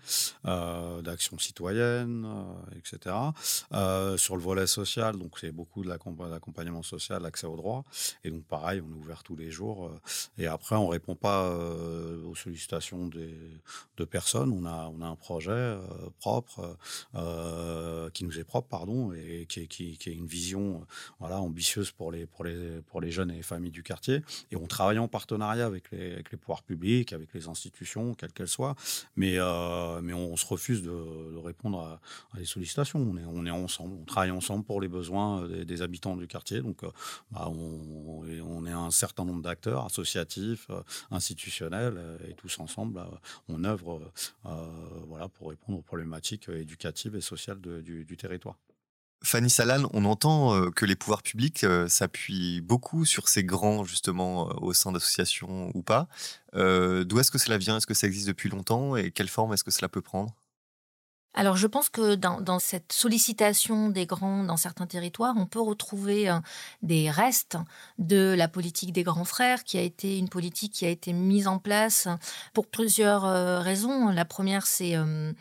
euh, 0.46 1.02
d'actions 1.02 1.38
citoyennes, 1.38 2.26
euh, 2.26 2.78
etc. 2.78 3.16
Euh, 3.72 4.16
sur 4.16 4.36
le 4.36 4.42
volet 4.42 4.66
social, 4.66 5.18
donc 5.18 5.38
c'est 5.38 5.52
beaucoup 5.52 5.82
de 5.82 5.88
l'accompagnement 5.88 6.82
social, 6.82 7.22
l'accès 7.22 7.46
aux 7.46 7.56
droits. 7.56 7.84
Et 8.24 8.30
donc 8.30 8.44
pareil, 8.44 8.80
on 8.80 8.90
est 8.90 8.98
ouvert 8.98 9.22
tous 9.22 9.36
les 9.36 9.50
jours. 9.50 9.90
et 10.38 10.46
après, 10.46 10.76
on 10.76 10.88
répond 10.88 11.16
pas 11.16 11.50
aux 11.50 12.34
sollicitations 12.34 13.08
de 13.08 14.04
personnes 14.04 14.52
on 14.52 14.63
a, 14.66 14.90
un 15.02 15.16
projet 15.16 15.50
euh, 15.50 15.80
propre, 16.18 16.76
euh, 17.14 18.10
qui 18.10 18.24
nous 18.24 18.38
est 18.38 18.44
propre, 18.44 18.68
pardon, 18.68 19.12
et 19.12 19.46
qui, 19.46 19.60
est 19.60 20.06
une 20.06 20.26
vision 20.26 20.76
euh, 20.76 20.84
voilà, 21.20 21.40
ambitieuse 21.40 21.90
pour 21.90 22.10
les, 22.12 22.26
pour, 22.26 22.44
les, 22.44 22.80
pour 22.86 23.00
les 23.00 23.10
jeunes 23.10 23.30
et 23.30 23.36
les 23.36 23.42
familles 23.42 23.70
du 23.70 23.82
quartier. 23.82 24.22
Et 24.50 24.56
on 24.56 24.66
travaille 24.66 24.98
en 24.98 25.08
partenariat 25.08 25.66
avec 25.66 25.90
les, 25.90 26.22
pouvoirs 26.40 26.62
publics, 26.62 27.12
avec 27.12 27.32
les 27.34 27.48
institutions, 27.48 28.14
quelles 28.14 28.32
qu'elles 28.32 28.48
soient, 28.48 28.74
mais, 29.16 29.38
mais 30.02 30.12
on, 30.12 30.36
se 30.36 30.46
refuse 30.46 30.82
de, 30.82 31.36
répondre 31.38 31.80
à, 31.80 32.36
des 32.36 32.44
sollicitations. 32.44 32.98
On 32.98 33.16
est, 33.16 33.24
on 33.24 33.46
est 33.46 33.50
ensemble, 33.50 33.96
on 34.00 34.04
travaille 34.04 34.30
ensemble 34.30 34.64
pour 34.64 34.80
les 34.80 34.88
besoins 34.88 35.46
des, 35.48 35.82
habitants 35.82 36.16
du 36.16 36.26
quartier. 36.26 36.60
Donc, 36.60 36.82
bah, 37.30 37.48
on, 37.48 38.24
on, 38.46 38.66
est 38.66 38.72
un 38.72 38.90
certain 38.90 39.24
nombre 39.24 39.42
d'acteurs 39.42 39.84
associatifs, 39.84 40.68
institutionnels, 41.10 42.18
et 42.28 42.34
tous 42.34 42.58
ensemble, 42.58 43.00
on 43.48 43.64
œuvre 43.64 44.00
euh, 44.46 44.50
voilà, 45.06 45.28
pour 45.28 45.50
répondre 45.50 45.78
aux 45.78 45.82
problématiques 45.82 46.48
euh, 46.48 46.60
éducatives 46.60 47.16
et 47.16 47.20
sociales 47.20 47.60
du, 47.60 48.16
territoire. 48.16 48.58
Fanny 49.22 49.48
Salan, 49.48 49.88
on 49.92 50.04
entend 50.04 50.54
euh, 50.54 50.70
que 50.70 50.84
les 50.84 50.96
pouvoirs 50.96 51.22
publics 51.22 51.64
s'appuient 51.88 52.60
beaucoup 52.60 53.04
sur 53.04 53.28
ces 53.28 53.44
grands, 53.44 53.84
justement, 53.84 54.48
au 54.62 54.72
sein 54.72 54.92
d'associations 54.92 55.70
ou 55.74 55.82
pas. 55.82 56.08
D'où 56.52 57.18
est-ce 57.18 57.30
que 57.30 57.38
cela 57.38 57.58
vient? 57.58 57.78
Est-ce 57.78 57.86
que 57.86 57.94
ça 57.94 58.06
existe 58.06 58.28
depuis 58.28 58.48
longtemps? 58.48 58.96
Et 58.96 59.10
quelle 59.10 59.28
forme 59.28 59.52
est-ce 59.54 59.64
que 59.64 59.70
cela 59.70 59.88
peut 59.88 60.02
prendre? 60.02 60.34
Alors 61.34 61.56
je 61.56 61.66
pense 61.66 61.88
que 61.88 62.14
dans, 62.14 62.58
cette 62.60 62.92
sollicitation 62.92 63.88
des 63.88 64.06
grands 64.06 64.44
dans 64.44 64.56
certains 64.56 64.86
territoires, 64.86 65.34
on 65.36 65.46
peut 65.46 65.60
retrouver 65.60 66.30
euh, 66.30 66.38
des 66.82 67.10
restes 67.10 67.58
de 67.98 68.34
la 68.36 68.46
politique 68.46 68.92
des 68.92 69.02
grands 69.02 69.24
frères, 69.24 69.64
qui 69.64 69.76
a 69.76 69.82
été 69.82 70.18
une 70.18 70.28
politique 70.28 70.72
qui 70.72 70.86
a 70.86 70.88
été 70.88 71.12
mise 71.12 71.48
en 71.48 71.58
place 71.58 72.06
pour 72.52 72.68
plusieurs 72.68 73.24
euh, 73.24 73.58
raisons. 73.58 74.10
La 74.10 74.24
première, 74.24 74.66
c'est 74.66 74.96
euh, 74.96 75.32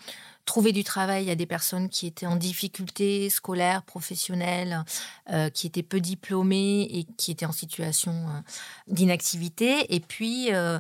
trouver 0.45 0.71
du 0.71 0.83
travail 0.83 1.29
à 1.29 1.35
des 1.35 1.45
personnes 1.45 1.89
qui 1.89 2.05
étaient 2.07 2.25
en 2.25 2.35
difficulté 2.35 3.29
scolaire, 3.29 3.83
professionnelle, 3.83 4.83
euh, 5.31 5.49
qui 5.49 5.67
étaient 5.67 5.83
peu 5.83 5.99
diplômées 5.99 6.81
et 6.81 7.05
qui 7.17 7.31
étaient 7.31 7.45
en 7.45 7.53
situation 7.53 8.11
euh, 8.11 8.41
d'inactivité. 8.87 9.93
Et 9.95 9.99
puis, 9.99 10.53
euh, 10.53 10.79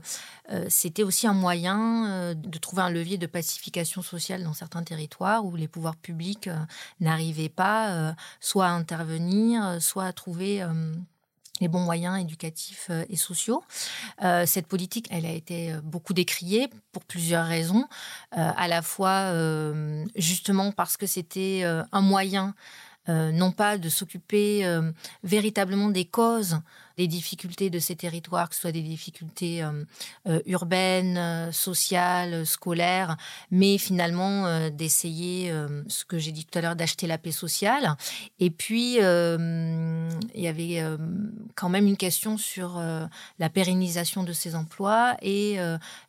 c'était 0.67 1.03
aussi 1.03 1.25
un 1.27 1.33
moyen 1.33 2.33
de 2.35 2.57
trouver 2.57 2.81
un 2.81 2.89
levier 2.89 3.17
de 3.17 3.25
pacification 3.25 4.01
sociale 4.01 4.43
dans 4.43 4.53
certains 4.53 4.83
territoires 4.83 5.45
où 5.45 5.55
les 5.55 5.67
pouvoirs 5.67 5.95
publics 5.95 6.49
n'arrivaient 6.99 7.49
pas 7.49 8.13
soit 8.41 8.65
à 8.65 8.71
intervenir, 8.71 9.81
soit 9.81 10.05
à 10.05 10.13
trouver 10.13 10.63
les 11.63 11.69
bons 11.69 11.79
moyens 11.79 12.19
éducatifs 12.19 12.87
euh, 12.89 13.05
et 13.09 13.15
sociaux. 13.15 13.63
Euh, 14.23 14.45
cette 14.45 14.67
politique, 14.67 15.07
elle 15.09 15.25
a 15.25 15.31
été 15.31 15.71
euh, 15.71 15.81
beaucoup 15.81 16.13
décriée 16.13 16.69
pour 16.91 17.03
plusieurs 17.05 17.45
raisons. 17.45 17.85
à 18.31 18.67
la 18.67 18.81
fois, 18.81 19.31
justement, 20.15 20.71
parce 20.71 20.97
que 20.97 21.07
c'était 21.07 21.63
un 21.91 22.01
moyen 22.01 22.53
non 23.07 23.51
pas 23.51 23.77
de 23.77 23.89
s'occuper 23.89 24.65
véritablement 25.23 25.89
des 25.89 26.05
causes 26.05 26.59
des 26.97 27.07
difficultés 27.07 27.69
de 27.69 27.79
ces 27.79 27.95
territoires, 27.95 28.49
que 28.49 28.55
ce 28.55 28.61
soit 28.61 28.71
des 28.71 28.81
difficultés 28.81 29.63
euh, 29.63 29.83
euh, 30.27 30.41
urbaines, 30.45 31.17
euh, 31.17 31.51
sociales, 31.51 32.45
scolaires, 32.45 33.17
mais 33.51 33.77
finalement 33.77 34.69
d'essayer, 34.69 35.51
ce 35.87 36.05
que 36.05 36.17
j'ai 36.17 36.31
dit 36.31 36.45
tout 36.45 36.57
à 36.57 36.61
l'heure, 36.61 36.75
d'acheter 36.75 37.07
la 37.07 37.17
paix 37.17 37.31
sociale. 37.31 37.95
Et 38.39 38.49
puis, 38.49 38.95
il 38.95 40.19
y 40.35 40.47
avait 40.47 40.83
quand 41.55 41.69
même 41.69 41.87
une 41.87 41.97
question 41.97 42.37
sur 42.37 42.81
la 43.39 43.49
pérennisation 43.49 44.23
de 44.23 44.33
ces 44.33 44.55
emplois 44.55 45.15
et 45.21 45.57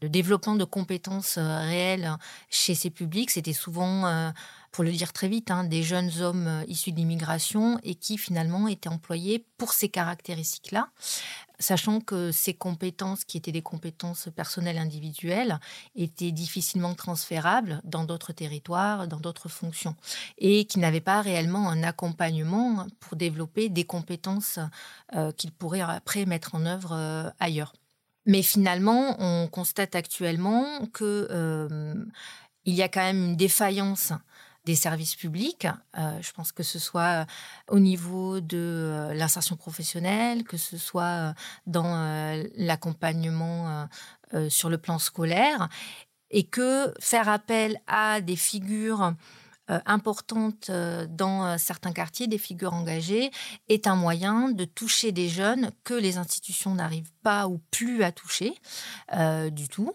le 0.02 0.08
développement 0.08 0.54
de 0.54 0.64
compétences 0.64 1.38
réelles 1.38 2.10
chez 2.50 2.74
ces 2.74 2.90
publics. 2.90 3.30
C'était 3.30 3.52
souvent 3.52 4.32
pour 4.74 4.82
le 4.82 4.90
dire 4.90 5.12
très 5.12 5.28
vite, 5.28 5.52
hein, 5.52 5.62
des 5.62 5.84
jeunes 5.84 6.10
hommes 6.20 6.48
euh, 6.48 6.64
issus 6.66 6.90
de 6.90 6.96
l'immigration 6.96 7.78
et 7.84 7.94
qui 7.94 8.18
finalement 8.18 8.66
étaient 8.66 8.88
employés 8.88 9.46
pour 9.56 9.72
ces 9.72 9.88
caractéristiques-là, 9.88 10.88
sachant 11.60 12.00
que 12.00 12.32
ces 12.32 12.54
compétences, 12.54 13.24
qui 13.24 13.36
étaient 13.36 13.52
des 13.52 13.62
compétences 13.62 14.28
personnelles 14.34 14.78
individuelles, 14.78 15.60
étaient 15.94 16.32
difficilement 16.32 16.94
transférables 16.96 17.82
dans 17.84 18.02
d'autres 18.02 18.32
territoires, 18.32 19.06
dans 19.06 19.20
d'autres 19.20 19.48
fonctions, 19.48 19.94
et 20.38 20.64
qui 20.64 20.80
n'avaient 20.80 21.00
pas 21.00 21.20
réellement 21.20 21.70
un 21.70 21.84
accompagnement 21.84 22.88
pour 22.98 23.16
développer 23.16 23.68
des 23.68 23.84
compétences 23.84 24.58
euh, 25.14 25.30
qu'ils 25.30 25.52
pourraient 25.52 25.82
après 25.82 26.26
mettre 26.26 26.56
en 26.56 26.66
œuvre 26.66 26.94
euh, 26.94 27.30
ailleurs. 27.38 27.74
Mais 28.26 28.42
finalement, 28.42 29.14
on 29.20 29.46
constate 29.46 29.94
actuellement 29.94 30.84
que 30.92 31.28
il 32.64 32.74
y 32.74 32.82
a 32.82 32.88
quand 32.88 33.02
même 33.02 33.22
une 33.22 33.36
défaillance 33.36 34.12
des 34.64 34.74
services 34.74 35.14
publics. 35.14 35.66
Euh, 35.98 36.18
je 36.20 36.32
pense 36.32 36.52
que 36.52 36.62
ce 36.62 36.78
soit 36.78 37.22
euh, 37.22 37.24
au 37.68 37.78
niveau 37.78 38.40
de 38.40 38.58
euh, 38.58 39.14
l'insertion 39.14 39.56
professionnelle, 39.56 40.44
que 40.44 40.56
ce 40.56 40.78
soit 40.78 41.34
dans 41.66 41.94
l'accompagnement 42.56 43.88
sur 44.48 44.68
le 44.68 44.78
plan 44.78 44.98
scolaire, 44.98 45.68
et 46.30 46.44
que 46.44 46.92
faire 46.98 47.28
appel 47.28 47.80
à 47.86 48.20
des 48.20 48.36
figures 48.36 49.14
importantes 49.68 50.70
dans 50.70 51.56
certains 51.58 51.92
quartiers, 51.92 52.26
des 52.26 52.38
figures 52.38 52.74
engagées, 52.74 53.30
est 53.68 53.86
un 53.86 53.96
moyen 53.96 54.50
de 54.50 54.64
toucher 54.64 55.12
des 55.12 55.28
jeunes 55.28 55.70
que 55.84 55.94
les 55.94 56.18
institutions 56.18 56.74
n'arrivent 56.74 57.12
pas 57.22 57.48
ou 57.48 57.60
plus 57.70 58.02
à 58.02 58.12
toucher 58.12 58.54
du 59.52 59.68
tout. 59.68 59.92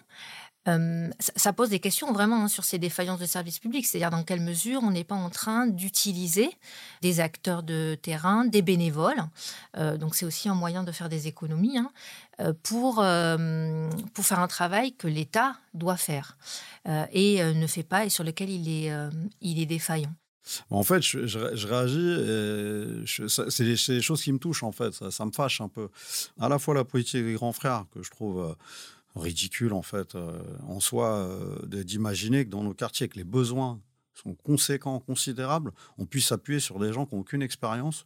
Ça, 1.19 1.53
pose 1.53 1.69
des 1.69 1.79
questions 1.79 2.11
vraiment 2.11 2.43
hein, 2.43 2.47
sur 2.47 2.63
ces 2.63 2.77
défaillances 2.77 3.19
de 3.19 3.25
services 3.25 3.59
publics, 3.59 3.85
c'est-à-dire 3.85 4.09
dans 4.09 4.23
quelle 4.23 4.41
mesure 4.41 4.81
on 4.83 4.91
n'est 4.91 5.03
pas 5.03 5.15
en 5.15 5.29
train 5.29 5.67
d'utiliser 5.67 6.49
des 7.01 7.19
acteurs 7.19 7.63
de 7.63 7.97
terrain, 8.01 8.45
des 8.45 8.61
bénévoles, 8.61 9.23
donc 9.77 10.15
c'est 10.15 10.25
aussi 10.25 10.49
un 10.49 10.55
moyen 10.55 10.83
de 10.83 10.91
faire 10.91 11.09
des 11.09 11.27
économies, 11.27 11.77
hein, 11.77 11.91
pour, 12.63 12.95
pour 12.95 14.25
faire 14.25 14.39
un 14.39 14.47
travail 14.47 14.93
que 14.93 15.07
l'État 15.07 15.55
doit 15.73 15.97
faire 15.97 16.37
et 17.13 17.43
ne 17.43 17.67
fait 17.67 17.83
pas 17.83 18.05
et 18.05 18.09
sur 18.09 18.23
lequel 18.23 18.49
il 18.49 18.69
est, 18.69 18.91
il 19.41 19.59
est 19.59 19.65
défaillant. 19.65 20.13
En 20.69 20.83
fait, 20.83 21.01
je, 21.01 21.67
réagis, 21.67 23.05
c'est 23.49 23.63
des, 23.63 24.01
choses 24.01 24.23
qui 24.23 24.31
me 24.31 24.39
touchent, 24.39 24.63
en 24.63 24.71
fait, 24.71 24.93
ça, 24.93 25.25
me 25.25 25.31
fâche 25.31 25.61
un 25.61 25.67
peu. 25.67 25.89
À 26.39 26.49
la 26.49 26.59
fois 26.59 26.73
la 26.73 26.83
politique 26.83 27.23
des 27.23 27.33
grands 27.33 27.53
frères, 27.53 27.85
que 27.93 28.01
je 28.01 28.09
trouve 28.09 28.39
euh, 28.39 28.53
ridicule, 29.15 29.73
en 29.73 29.81
fait, 29.81 30.15
euh, 30.15 30.41
en 30.67 30.79
soi, 30.79 31.09
euh, 31.17 31.83
d'imaginer 31.83 32.45
que 32.45 32.49
dans 32.49 32.63
nos 32.63 32.73
quartiers, 32.73 33.07
que 33.07 33.17
les 33.17 33.23
besoins 33.23 33.79
sont 34.13 34.35
conséquents, 34.35 34.99
considérables, 34.99 35.71
on 35.97 36.05
puisse 36.05 36.27
s'appuyer 36.27 36.59
sur 36.59 36.79
des 36.79 36.93
gens 36.93 37.05
qui 37.05 37.15
n'ont 37.15 37.21
aucune 37.21 37.41
expérience, 37.41 38.05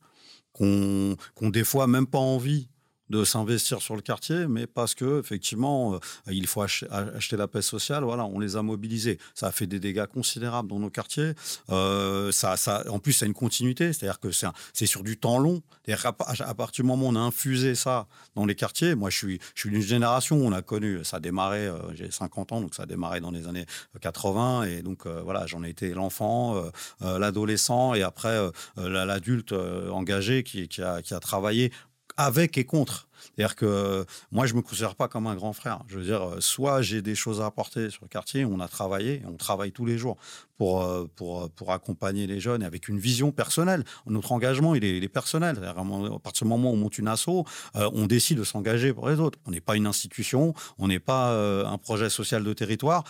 qui 0.55 0.63
n'ont 0.63 1.49
des 1.49 1.63
fois 1.63 1.87
même 1.87 2.07
pas 2.07 2.19
envie 2.19 2.69
de 3.09 3.23
s'investir 3.23 3.81
sur 3.81 3.95
le 3.95 4.01
quartier, 4.01 4.47
mais 4.47 4.65
parce 4.65 4.95
que 4.95 5.19
effectivement, 5.19 5.95
euh, 5.95 5.99
il 6.27 6.47
faut 6.47 6.61
acheter 6.61 7.37
la 7.37 7.47
paix 7.47 7.61
sociale. 7.61 8.03
Voilà, 8.03 8.25
on 8.25 8.39
les 8.39 8.55
a 8.55 8.61
mobilisés. 8.61 9.19
Ça 9.35 9.47
a 9.47 9.51
fait 9.51 9.67
des 9.67 9.79
dégâts 9.79 10.05
considérables 10.05 10.69
dans 10.69 10.79
nos 10.79 10.89
quartiers. 10.89 11.33
Euh, 11.69 12.31
ça, 12.31 12.55
ça, 12.57 12.83
en 12.89 12.99
plus, 12.99 13.13
c'est 13.13 13.25
une 13.25 13.33
continuité, 13.33 13.91
c'est-à-dire 13.91 14.19
que 14.19 14.29
c'est 14.31 14.85
sur 14.85 15.03
du 15.03 15.17
temps 15.17 15.37
long. 15.37 15.61
À, 15.87 16.13
partir 16.13 16.83
du 16.83 16.87
moment 16.87 17.07
où 17.07 17.09
on 17.09 17.15
a 17.15 17.19
infusé 17.19 17.75
ça 17.75 18.07
dans 18.35 18.45
les 18.45 18.55
quartiers, 18.55 18.95
moi, 18.95 19.09
je 19.09 19.17
suis, 19.17 19.39
je 19.53 19.61
suis 19.61 19.69
d'une 19.69 19.81
génération 19.81 20.37
où 20.37 20.45
on 20.45 20.53
a 20.53 20.61
connu. 20.61 21.03
Ça 21.03 21.17
a 21.17 21.19
démarré. 21.19 21.67
Euh, 21.67 21.77
j'ai 21.93 22.09
50 22.09 22.53
ans, 22.53 22.61
donc 22.61 22.73
ça 22.73 22.83
a 22.83 22.85
démarré 22.85 23.19
dans 23.19 23.31
les 23.31 23.47
années 23.47 23.65
80, 24.01 24.63
et 24.63 24.81
donc 24.81 25.05
voilà, 25.07 25.45
j'en 25.45 25.63
ai 25.63 25.69
été 25.69 25.93
l'enfant, 25.93 26.63
l'adolescent, 27.01 27.93
et 27.93 28.01
après 28.01 28.39
l'adulte 28.77 29.53
engagé 29.91 30.43
qui, 30.43 30.69
a, 30.81 31.01
qui 31.01 31.13
a 31.13 31.19
travaillé 31.19 31.71
avec 32.17 32.57
et 32.57 32.65
contre. 32.65 33.07
C'est-à-dire 33.23 33.55
que 33.55 34.05
moi, 34.31 34.45
je 34.45 34.53
ne 34.53 34.57
me 34.57 34.61
considère 34.61 34.95
pas 34.95 35.07
comme 35.07 35.27
un 35.27 35.35
grand 35.35 35.53
frère. 35.53 35.79
Je 35.87 35.97
veux 35.97 36.03
dire, 36.03 36.23
euh, 36.23 36.37
soit 36.39 36.81
j'ai 36.81 37.01
des 37.01 37.15
choses 37.15 37.41
à 37.41 37.45
apporter 37.45 37.89
sur 37.89 38.03
le 38.03 38.09
quartier, 38.09 38.45
on 38.45 38.59
a 38.59 38.67
travaillé, 38.67 39.21
on 39.27 39.35
travaille 39.35 39.71
tous 39.71 39.85
les 39.85 39.97
jours 39.97 40.17
pour, 40.57 40.83
euh, 40.83 41.09
pour, 41.15 41.43
euh, 41.43 41.47
pour 41.55 41.71
accompagner 41.71 42.27
les 42.27 42.39
jeunes 42.39 42.63
avec 42.63 42.87
une 42.87 42.99
vision 42.99 43.31
personnelle. 43.31 43.83
Notre 44.05 44.31
engagement, 44.31 44.75
il 44.75 44.83
est, 44.83 45.07
personnel. 45.07 45.63
À 45.63 46.19
partir 46.19 46.45
du 46.45 46.49
moment 46.49 46.71
où 46.71 46.73
on 46.73 46.77
monte 46.77 46.97
une 46.97 47.07
asso, 47.07 47.45
on 47.75 48.07
décide 48.07 48.39
de 48.39 48.43
s'engager 48.43 48.93
pour 48.93 49.09
les 49.09 49.19
autres. 49.19 49.37
On 49.45 49.51
n'est 49.51 49.61
pas 49.61 49.75
une 49.75 49.85
institution, 49.85 50.53
on 50.79 50.87
n'est 50.87 50.99
pas 50.99 51.35
un 51.65 51.77
projet 51.77 52.09
social 52.09 52.43
de 52.43 52.53
territoire. 52.53 53.03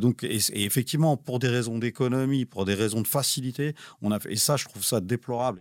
donc, 0.00 0.24
et, 0.24 0.38
et, 0.52 0.64
effectivement, 0.64 1.16
pour 1.16 1.38
des 1.38 1.48
raisons 1.48 1.78
d'économie, 1.78 2.44
pour 2.44 2.64
des 2.64 2.74
raisons 2.74 3.02
de 3.02 3.06
facilité, 3.06 3.74
on 4.02 4.10
a 4.10 4.18
fait, 4.18 4.32
et 4.32 4.36
ça, 4.36 4.56
je 4.56 4.64
trouve 4.64 4.82
ça 4.82 5.00
déplorable. 5.00 5.60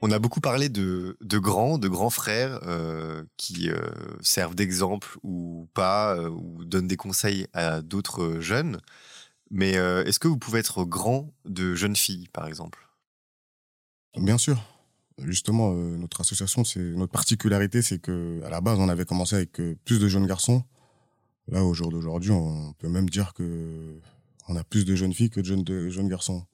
On 0.00 0.12
a 0.12 0.18
beaucoup 0.20 0.40
parlé 0.40 0.68
de, 0.68 1.16
grands, 1.20 1.76
de 1.76 1.88
grands 1.88 2.10
frères 2.10 2.60
euh, 2.62 3.24
qui 3.36 3.68
euh, 3.68 3.80
servent 4.20 4.54
d'exemple 4.54 5.18
ou 5.24 5.68
pas, 5.74 6.16
euh, 6.16 6.28
ou 6.28 6.64
donnent 6.64 6.86
des 6.86 6.96
conseils 6.96 7.46
à 7.52 7.82
d'autres 7.82 8.38
jeunes. 8.40 8.80
Mais 9.50 9.72
est-ce 9.72 10.18
que 10.18 10.28
vous 10.28 10.36
pouvez 10.36 10.58
être 10.58 10.84
grand 10.84 11.32
de 11.46 11.74
jeunes 11.74 11.96
filles, 11.96 12.28
par 12.34 12.46
exemple? 12.46 12.86
Bien 14.18 14.36
sûr. 14.36 14.62
Justement, 15.24 15.72
notre 15.72 16.20
association, 16.20 16.64
c'est 16.64 16.80
notre 16.80 17.12
particularité, 17.12 17.80
c'est 17.80 17.98
que 17.98 18.42
à 18.44 18.50
la 18.50 18.60
base, 18.60 18.78
on 18.78 18.90
avait 18.90 19.06
commencé 19.06 19.36
avec 19.36 19.52
plus 19.86 19.98
de 19.98 20.06
jeunes 20.06 20.26
garçons. 20.26 20.64
Là, 21.50 21.64
au 21.64 21.72
jour 21.72 21.90
d'aujourd'hui, 21.90 22.30
on 22.30 22.74
peut 22.74 22.90
même 22.90 23.08
dire 23.08 23.32
que 23.32 23.98
on 24.48 24.56
a 24.56 24.64
plus 24.64 24.84
de 24.84 24.94
jeunes 24.94 25.14
filles 25.14 25.30
que 25.30 25.40
de 25.40 25.46
jeunes, 25.46 25.64
de 25.64 25.88
jeunes 25.88 26.08
garçons. 26.08 26.44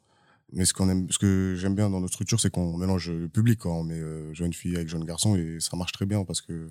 Mais 0.55 0.65
ce 0.67 0.73
qu'on 0.73 0.89
aime, 0.89 1.11
ce 1.11 1.19
que 1.19 1.57
j'aime 1.59 1.75
bien 1.75 1.91
dans 1.91 2.01
notre 2.01 2.15
structure, 2.15 2.39
c'est 2.41 2.49
qu'on 2.49 2.77
mélange 2.77 3.11
le 3.11 3.29
public, 3.29 3.67
on 3.67 3.83
met 3.83 3.99
euh, 3.99 4.33
jeunes 4.35 4.53
filles 4.53 4.77
avec 4.77 4.89
jeunes 4.89 5.05
garçons, 5.05 5.35
et 5.35 5.59
ça 5.59 5.77
marche 5.77 5.91
très 5.91 6.07
bien 6.07 6.25
parce 6.25 6.41
que 6.41 6.71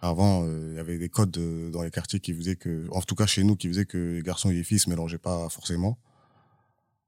avant, 0.00 0.44
euh, 0.44 0.70
il 0.70 0.76
y 0.76 0.80
avait 0.80 0.96
des 0.96 1.10
codes 1.10 1.38
dans 1.70 1.82
les 1.82 1.90
quartiers 1.90 2.20
qui 2.20 2.32
faisaient 2.32 2.56
que, 2.56 2.88
en 2.90 3.02
tout 3.02 3.14
cas 3.14 3.26
chez 3.26 3.44
nous, 3.44 3.54
qui 3.54 3.68
faisaient 3.68 3.84
que 3.84 4.14
les 4.14 4.22
garçons 4.22 4.48
et 4.48 4.54
les 4.54 4.64
filles 4.64 4.78
se 4.78 4.88
mélangeaient 4.88 5.18
pas 5.18 5.50
forcément. 5.50 5.98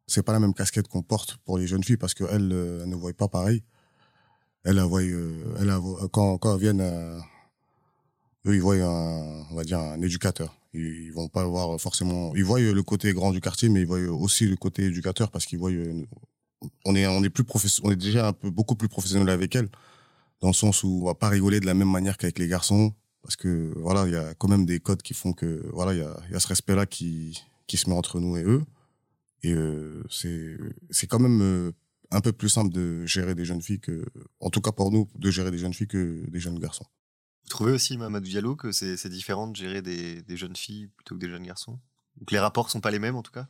C'est 0.07 0.23
pas 0.23 0.33
la 0.33 0.41
même 0.41 0.53
casquette 0.53 0.89
qu'on 0.89 1.03
porte 1.03 1.39
pour 1.39 1.57
les 1.57 1.67
jeunes 1.67 1.85
filles 1.85 1.97
parce 1.97 2.13
qu'elles, 2.13 2.53
euh, 2.53 2.83
elles 2.83 2.91
ne 2.91 2.97
voient 2.97 3.15
pas 3.15 3.29
pareil. 3.29 3.63
Elles, 4.65 4.79
elles 4.79 5.75
quand 6.13 6.39
elles 6.45 6.61
viennent, 6.61 6.83
eux, 6.83 8.55
ils 8.55 8.61
voient 8.61 8.77
un, 8.77 9.47
on 9.51 9.55
va 9.55 9.65
dire, 9.65 9.79
un 9.79 10.03
éducateur. 10.03 10.60
Ils 10.73 11.11
vont 11.13 11.29
pas 11.29 11.45
voir 11.45 11.81
forcément. 11.81 12.35
Ils 12.37 12.45
voient 12.45 12.61
le 12.61 12.83
côté 12.83 13.13
grand 13.13 13.33
du 13.33 13.41
quartier, 13.41 13.69
mais 13.69 13.81
ils 13.81 13.87
voient 13.87 13.99
aussi 13.99 14.47
le 14.47 14.57
côté 14.57 14.85
éducateur 14.85 15.31
parce 15.31 15.47
qu'ils 15.47 15.59
voient. 15.59 15.73
On 16.85 16.95
est, 16.95 17.07
on 17.07 17.25
est 17.25 17.31
plus 17.31 17.45
on 17.83 17.91
est 17.91 17.97
déjà 17.97 18.29
un 18.29 18.33
peu 18.33 18.51
beaucoup 18.51 18.77
plus 18.77 18.89
professionnel 18.89 19.31
avec 19.31 19.57
elles, 19.57 19.69
dans 20.41 20.49
le 20.49 20.55
sens 20.55 20.85
où 20.85 21.01
on 21.03 21.07
va 21.07 21.15
pas 21.15 21.29
rigoler 21.29 21.59
de 21.59 21.67
la 21.67 21.75
même 21.75 21.91
manière 21.91 22.19
qu'avec 22.19 22.39
les 22.39 22.49
garçons, 22.49 22.93
parce 23.23 23.37
que 23.37 23.73
voilà, 23.77 24.07
il 24.07 24.13
y 24.13 24.17
a 24.17 24.35
quand 24.35 24.49
même 24.49 24.67
des 24.67 24.79
codes 24.79 25.03
qui 25.03 25.15
font 25.15 25.33
que 25.33 25.67
voilà, 25.73 25.95
il 25.95 26.01
y 26.01 26.03
a, 26.03 26.17
y 26.31 26.35
a 26.35 26.41
ce 26.41 26.49
respect-là 26.49 26.87
qui 26.87 27.43
qui 27.67 27.77
se 27.77 27.89
met 27.89 27.97
entre 27.97 28.21
nous 28.21 28.37
et 28.37 28.45
eux, 28.45 28.63
et 29.43 29.53
euh, 29.53 30.03
c'est 30.11 30.57
c'est 30.91 31.07
quand 31.07 31.19
même 31.19 31.41
euh, 31.41 31.73
un 32.11 32.21
peu 32.21 32.33
plus 32.33 32.49
simple 32.49 32.73
de 32.73 33.07
gérer 33.07 33.35
des 33.35 33.45
jeunes 33.45 33.63
filles 33.63 33.81
que, 33.81 34.05
en 34.41 34.51
tout 34.51 34.61
cas 34.61 34.73
pour 34.73 34.91
nous, 34.91 35.09
de 35.17 35.31
gérer 35.31 35.51
des 35.51 35.59
jeunes 35.59 35.75
filles 35.75 35.87
que 35.87 36.29
des 36.29 36.41
jeunes 36.41 36.59
garçons. 36.59 36.87
Vous 37.43 37.49
trouvez 37.49 37.73
aussi, 37.73 37.97
Mamadou 37.97 38.27
Diallo, 38.27 38.57
que 38.57 38.73
c'est 38.73 39.09
différent 39.09 39.49
de 39.49 39.57
gérer 39.57 39.83
des, 39.83 40.37
jeunes 40.37 40.57
filles 40.57 40.89
plutôt 40.89 41.15
que 41.15 41.21
des 41.21 41.29
jeunes 41.29 41.47
garçons? 41.47 41.81
Ou 42.21 42.25
que 42.25 42.35
les 42.35 42.41
rapports 42.41 42.71
sont 42.71 42.81
pas 42.81 42.91
les 42.91 42.99
mêmes 42.99 43.17
en 43.17 43.23
tout 43.23 43.33
cas? 43.33 43.49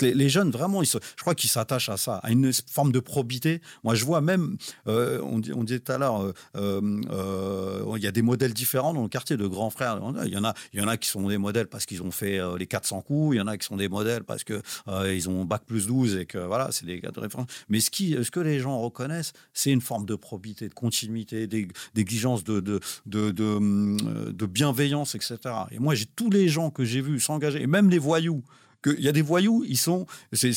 Les, 0.00 0.28
jeunes, 0.28 0.50
vraiment, 0.50 0.82
ils 0.82 0.86
je 0.86 1.20
crois 1.20 1.34
qu'ils 1.34 1.50
s'attachent 1.50 1.88
à 1.88 1.96
ça, 1.96 2.16
à 2.16 2.30
une 2.30 2.52
forme 2.70 2.92
de 2.92 3.00
probité. 3.00 3.60
Moi, 3.84 3.94
je 3.94 4.04
vois 4.04 4.20
même, 4.20 4.56
euh, 4.86 5.20
on, 5.22 5.40
on, 5.54 5.64
disait 5.64 5.80
tout 5.80 5.92
à 5.92 5.98
l'heure, 5.98 6.32
euh, 6.56 6.80
euh, 7.10 7.94
il 7.96 8.02
y 8.02 8.06
a 8.06 8.12
des 8.12 8.22
modèles 8.22 8.54
différents 8.54 8.92
dans 8.92 9.02
le 9.02 9.08
quartier 9.08 9.36
de 9.36 9.46
grands 9.46 9.70
frères. 9.70 9.98
Il 10.24 10.32
y 10.32 10.36
en 10.36 10.44
a, 10.44 10.54
il 10.72 10.80
y 10.80 10.82
en 10.82 10.88
a 10.88 10.96
qui 10.96 11.08
sont 11.08 11.26
des 11.28 11.38
modèles 11.38 11.66
parce 11.66 11.86
qu'ils 11.86 12.02
ont 12.02 12.10
fait 12.10 12.40
les 12.58 12.66
400 12.66 13.02
coups. 13.02 13.36
Il 13.36 13.38
y 13.38 13.40
en 13.40 13.46
a 13.46 13.56
qui 13.56 13.66
sont 13.66 13.76
des 13.76 13.88
modèles 13.88 14.24
parce 14.24 14.44
que 14.44 14.62
ils 15.06 15.28
ont 15.28 15.44
bac 15.44 15.62
plus 15.66 15.86
12 15.86 16.16
et 16.16 16.26
que 16.26 16.38
voilà, 16.38 16.68
c'est 16.72 16.86
des 16.86 17.00
cas 17.00 17.10
de 17.10 17.20
référence. 17.20 17.48
Mais 17.68 17.80
ce, 17.80 17.90
qui, 17.90 18.16
ce 18.22 18.30
que 18.30 18.40
les 18.40 18.60
gens 18.60 18.78
reconnaissent, 18.80 19.32
c'est 19.52 19.70
une 19.70 19.80
forme 19.80 20.06
de 20.06 20.14
probité, 20.14 20.68
de 20.68 20.74
continuité, 20.74 21.46
d'exigence 21.46 22.44
de 22.44 22.60
de, 22.60 22.80
de, 23.06 23.30
de, 23.30 24.32
de 24.32 24.46
bienveillance, 24.46 25.14
etc. 25.14 25.38
Et 25.70 25.78
moi, 25.78 25.94
j'ai 25.94 26.06
tous 26.06 26.30
les 26.30 26.48
gens 26.48 26.70
que 26.70 26.84
j'ai 26.84 27.00
vus 27.00 27.20
s'engager, 27.20 27.62
et 27.62 27.66
même 27.66 27.90
les 27.90 27.98
voyous 27.98 28.42
qu'il 28.86 29.04
y 29.04 29.08
a 29.08 29.12
des 29.12 29.22
voyous, 29.22 29.64
ils 29.68 29.78
sont. 29.78 30.06
C'est 30.32 30.52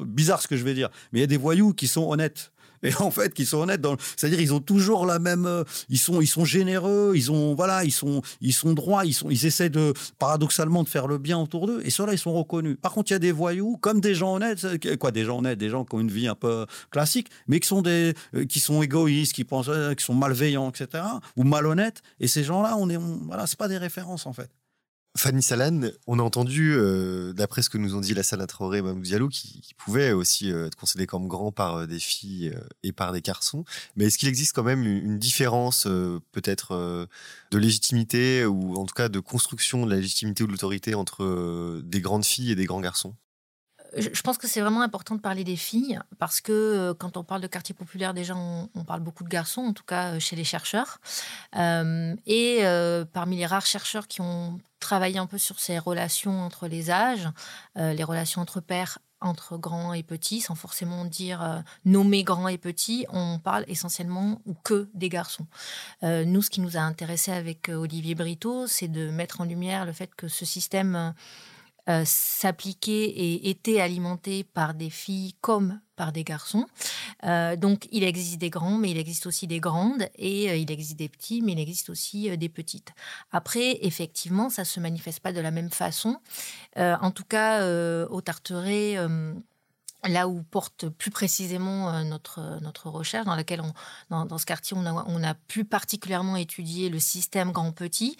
bizarre 0.00 0.42
ce 0.42 0.48
que 0.48 0.56
je 0.56 0.64
vais 0.64 0.74
dire, 0.74 0.90
mais 1.12 1.20
il 1.20 1.22
y 1.22 1.24
a 1.24 1.28
des 1.28 1.36
voyous 1.36 1.72
qui 1.72 1.86
sont 1.86 2.08
honnêtes 2.10 2.52
et 2.82 2.94
en 2.98 3.10
fait 3.10 3.32
qui 3.32 3.46
sont 3.46 3.58
honnêtes 3.58 3.84
c'est-à-dire 4.16 4.40
ils 4.40 4.52
ont 4.52 4.60
toujours 4.60 5.06
la 5.06 5.18
même 5.18 5.46
euh, 5.46 5.64
ils 5.88 5.98
sont 5.98 6.20
ils 6.20 6.26
sont 6.26 6.44
généreux 6.44 7.12
ils 7.14 7.30
ont 7.30 7.54
voilà 7.54 7.84
ils 7.84 7.92
sont 7.92 8.22
ils 8.40 8.52
sont 8.52 8.72
droits 8.72 9.04
ils 9.04 9.46
essaient 9.46 9.70
de 9.70 9.92
paradoxalement 10.18 10.82
de 10.82 10.88
faire 10.88 11.06
le 11.06 11.18
bien 11.18 11.38
autour 11.38 11.66
d'eux 11.66 11.80
et 11.84 11.90
ceux-là 11.90 12.12
ils 12.12 12.18
sont 12.18 12.32
reconnus 12.32 12.76
par 12.80 12.92
contre 12.92 13.10
il 13.10 13.14
y 13.14 13.16
a 13.16 13.20
des 13.20 13.32
voyous 13.32 13.76
comme 13.80 14.00
des 14.00 14.14
gens 14.14 14.34
honnêtes 14.34 14.66
quoi 14.98 15.10
des 15.10 15.24
gens 15.24 15.38
honnêtes 15.38 15.58
des 15.58 15.68
gens 15.68 15.84
qui 15.84 15.94
ont 15.94 16.00
une 16.00 16.10
vie 16.10 16.28
un 16.28 16.34
peu 16.34 16.66
classique 16.90 17.28
mais 17.46 17.60
qui 17.60 17.68
sont 17.68 17.82
euh, 17.86 18.82
égoïstes 18.82 19.32
qui 19.32 19.44
pensent 19.44 19.68
euh, 19.68 19.94
qui 19.94 20.04
sont 20.04 20.14
malveillants 20.14 20.70
etc 20.70 21.04
ou 21.36 21.44
malhonnêtes 21.44 22.02
et 22.20 22.28
ces 22.28 22.44
gens-là 22.44 22.76
on 22.78 22.88
est 22.90 22.96
voilà 22.96 23.46
c'est 23.46 23.58
pas 23.58 23.68
des 23.68 23.78
références 23.78 24.26
en 24.26 24.32
fait 24.32 24.50
Fanny 25.14 25.42
Salan, 25.42 25.90
on 26.06 26.18
a 26.18 26.22
entendu, 26.22 26.72
euh, 26.74 27.34
d'après 27.34 27.60
ce 27.60 27.68
que 27.68 27.76
nous 27.76 27.94
ont 27.94 28.00
dit 28.00 28.14
la 28.14 28.22
Salah 28.22 28.46
Traoré 28.46 28.78
et 28.78 28.82
Mamou 28.82 29.02
Diallo, 29.02 29.28
qui, 29.28 29.60
qui 29.60 29.74
pouvait 29.74 30.12
aussi 30.12 30.50
euh, 30.50 30.68
être 30.68 30.74
considéré 30.74 31.06
comme 31.06 31.28
grand 31.28 31.52
par 31.52 31.76
euh, 31.76 31.86
des 31.86 31.98
filles 31.98 32.54
et 32.82 32.92
par 32.92 33.12
des 33.12 33.20
garçons. 33.20 33.64
Mais 33.94 34.06
est-ce 34.06 34.16
qu'il 34.16 34.28
existe 34.28 34.54
quand 34.54 34.62
même 34.62 34.84
une, 34.84 35.18
différence, 35.18 35.86
peut-être, 36.32 37.08
de 37.50 37.58
légitimité 37.58 38.46
ou 38.46 38.74
en 38.76 38.86
tout 38.86 38.94
cas 38.94 39.08
de 39.08 39.20
construction 39.20 39.84
de 39.84 39.90
la 39.90 39.96
légitimité 39.96 40.44
ou 40.44 40.46
de 40.46 40.52
l'autorité 40.52 40.94
entre 40.94 41.80
des 41.84 42.00
grandes 42.00 42.24
filles 42.24 42.50
et 42.50 42.54
des 42.56 42.64
grands 42.64 42.80
garçons? 42.80 43.14
Je 43.96 44.22
pense 44.22 44.38
que 44.38 44.48
c'est 44.48 44.60
vraiment 44.60 44.82
important 44.82 45.14
de 45.14 45.20
parler 45.20 45.44
des 45.44 45.56
filles 45.56 45.98
parce 46.18 46.40
que 46.40 46.52
euh, 46.52 46.94
quand 46.94 47.16
on 47.16 47.24
parle 47.24 47.40
de 47.40 47.46
quartier 47.46 47.74
populaire, 47.74 48.14
déjà 48.14 48.34
on, 48.36 48.84
parle 48.84 49.00
beaucoup 49.00 49.24
de 49.24 49.28
garçons, 49.28 49.62
en 49.62 49.72
tout 49.72 49.84
cas 49.84 50.14
euh, 50.14 50.20
chez 50.20 50.36
les 50.36 50.44
chercheurs. 50.44 51.00
Euh, 51.56 52.14
et 52.26 52.62
parmi 53.12 53.36
les 53.36 53.46
rares 53.46 53.66
chercheurs 53.66 54.08
qui 54.08 54.20
ont 54.20 54.60
travaillé 54.80 55.18
un 55.18 55.26
peu 55.26 55.38
sur 55.38 55.60
ces 55.60 55.78
relations 55.78 56.40
entre 56.40 56.66
les 56.66 56.90
âges, 56.90 57.28
les 57.76 58.04
relations 58.04 58.40
entre 58.40 58.60
pères, 58.60 58.98
entre 59.20 59.56
grands 59.56 59.92
et 59.92 60.02
petits, 60.02 60.40
sans 60.40 60.56
forcément 60.56 61.04
dire 61.04 61.62
nommer 61.84 62.24
grands 62.24 62.48
et 62.48 62.58
petits, 62.58 63.06
on 63.10 63.38
parle 63.38 63.64
essentiellement 63.68 64.40
ou 64.46 64.54
que 64.64 64.88
des 64.94 65.08
garçons. 65.08 65.46
nous, 66.02 66.42
ce 66.42 66.50
qui 66.50 66.60
nous 66.60 66.76
a 66.76 66.80
intéressé 66.80 67.30
avec 67.30 67.68
Olivier 67.68 68.14
Brito, 68.14 68.66
c'est 68.66 68.88
de 68.88 69.10
mettre 69.10 69.40
en 69.40 69.44
lumière 69.44 69.86
le 69.86 69.92
fait 69.92 70.12
que 70.16 70.26
ce 70.28 70.44
système 70.44 71.14
euh, 71.88 72.02
s'appliquer 72.04 73.04
et 73.04 73.50
était 73.50 73.80
alimenté 73.80 74.44
par 74.44 74.74
des 74.74 74.90
filles 74.90 75.34
comme 75.40 75.80
par 75.96 76.12
des 76.12 76.24
garçons. 76.24 76.66
donc 77.22 77.86
il 77.92 78.02
existe 78.02 78.38
des 78.38 78.50
grands, 78.50 78.76
mais 78.76 78.90
il 78.90 78.98
existe 78.98 79.26
aussi 79.26 79.46
des 79.46 79.60
grandes, 79.60 80.08
et 80.16 80.58
il 80.58 80.70
existe 80.70 80.96
des 80.96 81.08
petits, 81.08 81.42
mais 81.42 81.52
il 81.52 81.60
existe 81.60 81.90
aussi 81.90 82.36
des 82.36 82.48
petites. 82.48 82.92
Après, 83.30 83.78
effectivement, 83.82 84.50
ça 84.50 84.64
se 84.64 84.80
manifeste 84.80 85.20
pas 85.20 85.32
de 85.32 85.40
la 85.40 85.52
même 85.52 85.70
façon. 85.70 86.18
en 86.76 87.10
tout 87.12 87.24
cas, 87.24 87.64
au 88.08 88.20
Tarteret 88.20 88.96
là 90.08 90.28
où 90.28 90.42
porte 90.42 90.88
plus 90.88 91.10
précisément 91.10 91.90
euh, 91.90 92.04
notre, 92.04 92.58
notre 92.60 92.88
recherche, 92.88 93.26
dans 93.26 93.36
laquelle 93.36 93.62
dans, 94.10 94.38
ce 94.38 94.46
quartier, 94.46 94.76
on 94.76 94.84
a, 94.86 95.04
on 95.06 95.22
a, 95.22 95.34
plus 95.34 95.64
particulièrement 95.64 96.36
étudié 96.36 96.88
le 96.88 96.98
système 96.98 97.52
grand-petit, 97.52 98.16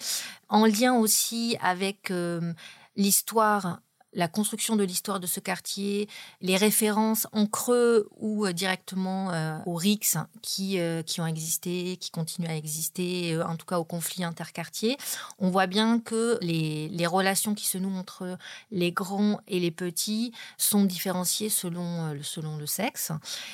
en 0.49 0.65
lien 0.65 0.93
aussi 0.93 1.57
avec 1.61 2.11
euh, 2.11 2.53
l'histoire 2.95 3.81
la 4.15 4.27
construction 4.27 4.75
de 4.75 4.83
l'histoire 4.83 5.19
de 5.19 5.27
ce 5.27 5.39
quartier, 5.39 6.07
les 6.41 6.57
références 6.57 7.27
en 7.31 7.45
creux 7.45 8.09
ou 8.17 8.45
euh, 8.45 8.53
directement 8.53 9.31
euh, 9.31 9.57
aux 9.65 9.75
RIX 9.75 10.17
qui, 10.41 10.79
euh, 10.79 11.01
qui 11.01 11.21
ont 11.21 11.27
existé, 11.27 11.97
qui 11.97 12.11
continuent 12.11 12.49
à 12.49 12.55
exister, 12.55 13.41
en 13.43 13.55
tout 13.55 13.65
cas 13.65 13.79
aux 13.79 13.83
conflits 13.83 14.23
interquartiers, 14.23 14.97
on 15.39 15.49
voit 15.49 15.67
bien 15.67 15.99
que 15.99 16.37
les, 16.41 16.89
les, 16.89 17.07
relations 17.07 17.53
qui 17.53 17.67
se 17.67 17.77
nouent 17.77 17.97
entre 17.97 18.37
les 18.71 18.91
grands 18.91 19.39
et 19.47 19.59
les 19.59 19.71
petits 19.71 20.31
sont 20.57 20.85
différenciées 20.85 21.49
selon, 21.49 22.17
selon 22.21 22.57
le 22.57 22.65
sexe. 22.65 23.11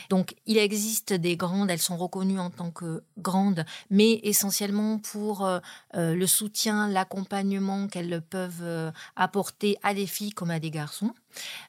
Donc 0.09 0.35
il 0.45 0.57
existe 0.57 1.13
des 1.13 1.35
grandes, 1.35 1.71
elles 1.71 1.79
sont 1.79 1.97
reconnues 1.97 2.39
en 2.39 2.51
tant 2.51 2.71
que 2.71 3.03
grandes, 3.17 3.65
mais 3.89 4.19
essentiellement 4.23 4.99
pour 4.99 5.49
le 5.93 6.27
soutien, 6.27 6.87
l'accompagnement 6.87 7.87
qu'elles 7.87 8.21
peuvent 8.21 8.93
apporter 9.15 9.77
à 9.83 9.93
des 9.93 10.07
filles 10.07 10.31
comme 10.31 10.48
des 10.57 10.71
garçons. 10.71 11.13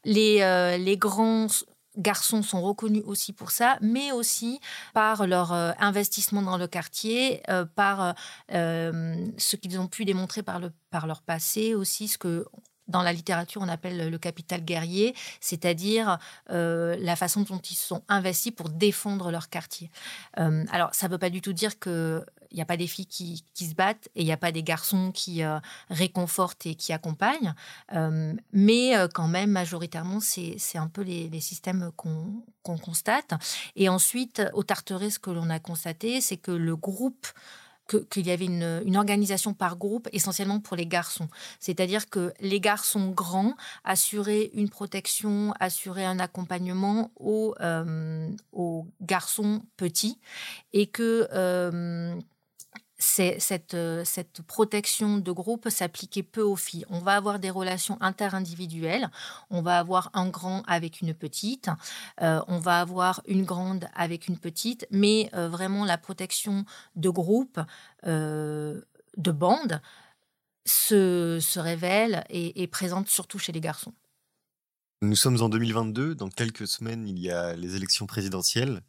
Les, 0.05 0.41
euh, 0.41 0.79
les 0.79 0.97
grands 0.97 1.49
garçons 1.99 2.43
sont 2.43 2.63
reconnus 2.63 3.03
aussi 3.05 3.35
pour 3.35 3.51
ça, 3.51 3.77
mais 3.83 4.13
aussi 4.13 4.61
par 4.95 5.27
leur 5.27 5.53
euh, 5.53 5.73
investissement 5.79 6.41
dans 6.41 6.57
le 6.57 6.67
quartier, 6.67 7.43
euh, 7.51 7.67
par 7.67 8.15
ce 8.51 9.57
qu'ils 9.57 9.79
ont 9.79 9.89
pu 9.89 10.05
démontrer 10.05 10.43
par, 10.43 10.61
le, 10.61 10.73
par 10.91 11.07
leur 11.07 11.21
passé 11.23 11.75
aussi, 11.75 12.09
ce 12.09 12.17
que 12.17 12.47
dans 12.91 13.03
la 13.03 13.13
littérature 13.13 13.63
on 13.63 13.69
appelle 13.69 14.11
le 14.11 14.19
capital 14.19 14.63
guerrier, 14.65 15.15
c'est-à-dire 15.41 16.19
la 16.49 17.17
façon 17.17 17.43
dont 17.43 17.59
ils 17.59 17.77
sont 17.77 18.03
investis 18.09 18.53
pour 18.53 18.69
défendre 18.69 19.31
leur 19.31 19.49
quartier. 19.49 19.91
alors 20.37 20.95
ça 20.95 21.07
ne 21.07 21.13
veut 21.13 21.19
pas 21.19 21.31
du 21.31 21.41
tout 21.41 21.53
dire 21.53 21.79
que 21.79 22.25
il 22.51 22.57
n'y 22.57 22.63
a 22.63 22.67
pas 22.67 22.77
des 22.77 22.87
filles 22.87 23.07
qui, 23.07 23.45
se 23.55 23.75
battent 23.75 24.09
et 24.15 24.23
il 24.23 24.25
n'y 24.25 24.33
a 24.33 24.37
pas 24.37 24.53
des 24.53 24.63
garçons 24.63 25.13
qui 25.13 25.43
euh, 25.43 25.59
réconfortent 25.89 26.67
et 26.67 26.75
qui 26.75 26.93
accompagnent. 26.93 27.55
Euh, 27.93 28.35
mais 28.53 28.97
euh, 28.97 29.09
quand 29.13 29.29
même, 29.29 29.51
majoritairement, 29.51 30.21
c'est 30.21 30.59
un 30.75 30.89
peu 30.89 31.03
les, 31.03 31.41
systèmes 31.41 31.91
qu'on 31.97 32.43
constate. 32.63 33.33
Et 33.77 33.89
ensuite, 33.89 34.43
au 34.53 34.63
Tarteret, 34.63 35.11
ce 35.11 35.19
que 35.19 35.31
l'on 35.31 35.49
a 35.49 35.59
constaté, 35.59 36.21
c'est 36.21 36.37
que 36.37 36.51
le 36.51 36.77
groupe 36.77 37.27
qu'il 37.97 38.27
y 38.27 38.31
avait 38.31 38.47
une, 38.47 38.97
organisation 38.97 39.55
par 39.55 39.77
groupe 39.77 40.09
essentiellement 40.13 40.61
pour 40.61 40.77
les 40.77 40.87
garçons. 40.87 41.29
C'est-à-dire 41.59 42.11
que 42.11 42.33
les 42.41 42.61
garçons 42.61 43.11
grands 43.11 43.55
assuraient 43.85 44.51
une 44.55 44.69
protection, 44.69 45.55
assuraient 45.59 46.05
un 46.05 46.19
accompagnement 46.19 47.11
aux, 47.19 47.55
aux 48.53 48.87
garçons 49.01 49.63
petits 49.77 50.19
et 50.73 50.87
que 50.87 51.29
cette, 53.01 53.75
euh, 53.75 54.05
cette 54.05 54.43
protection 54.43 55.19
de 55.19 55.33
groupe 55.33 55.69
s'appliquait 55.69 56.23
peu 56.23 56.43
aux 56.43 56.57
filles. 56.57 56.85
On 56.91 57.01
va 57.01 57.17
avoir 57.17 57.39
des 57.39 57.51
relations 57.51 57.97
interindividuelles. 58.01 59.11
On 59.49 59.63
va 59.63 59.79
avoir 59.79 60.11
un 60.15 60.29
grand 60.29 60.63
avec 60.67 61.01
une 61.01 61.15
petite. 61.15 61.71
Euh, 62.21 62.41
on 62.47 62.59
va 62.59 62.81
avoir 62.81 63.23
une 63.27 63.45
grande 63.45 63.89
avec 63.95 64.29
une 64.29 64.39
petite. 64.39 64.87
Mais 64.91 65.31
euh, 65.35 65.49
vraiment, 65.49 65.85
la 65.85 65.99
protection 65.99 66.65
de 66.97 67.09
groupe, 67.09 67.61
de 68.05 69.33
bande, 69.33 69.81
se, 70.67 71.39
se 71.41 71.59
révèle 71.59 72.25
et 72.31 72.63
est 72.63 72.67
présente 72.67 73.09
surtout 73.09 73.39
chez 73.39 73.53
les 73.53 73.61
garçons. 73.61 73.95
Nous 75.03 75.17
sommes 75.17 75.41
en 75.41 75.49
2022. 75.49 76.15
Dans 76.15 76.29
quelques 76.29 76.67
semaines, 76.67 77.09
il 77.09 77.19
y 77.19 77.31
a 77.31 77.57
les 77.57 77.77
élections 77.77 78.07
présidentielles. 78.07 78.83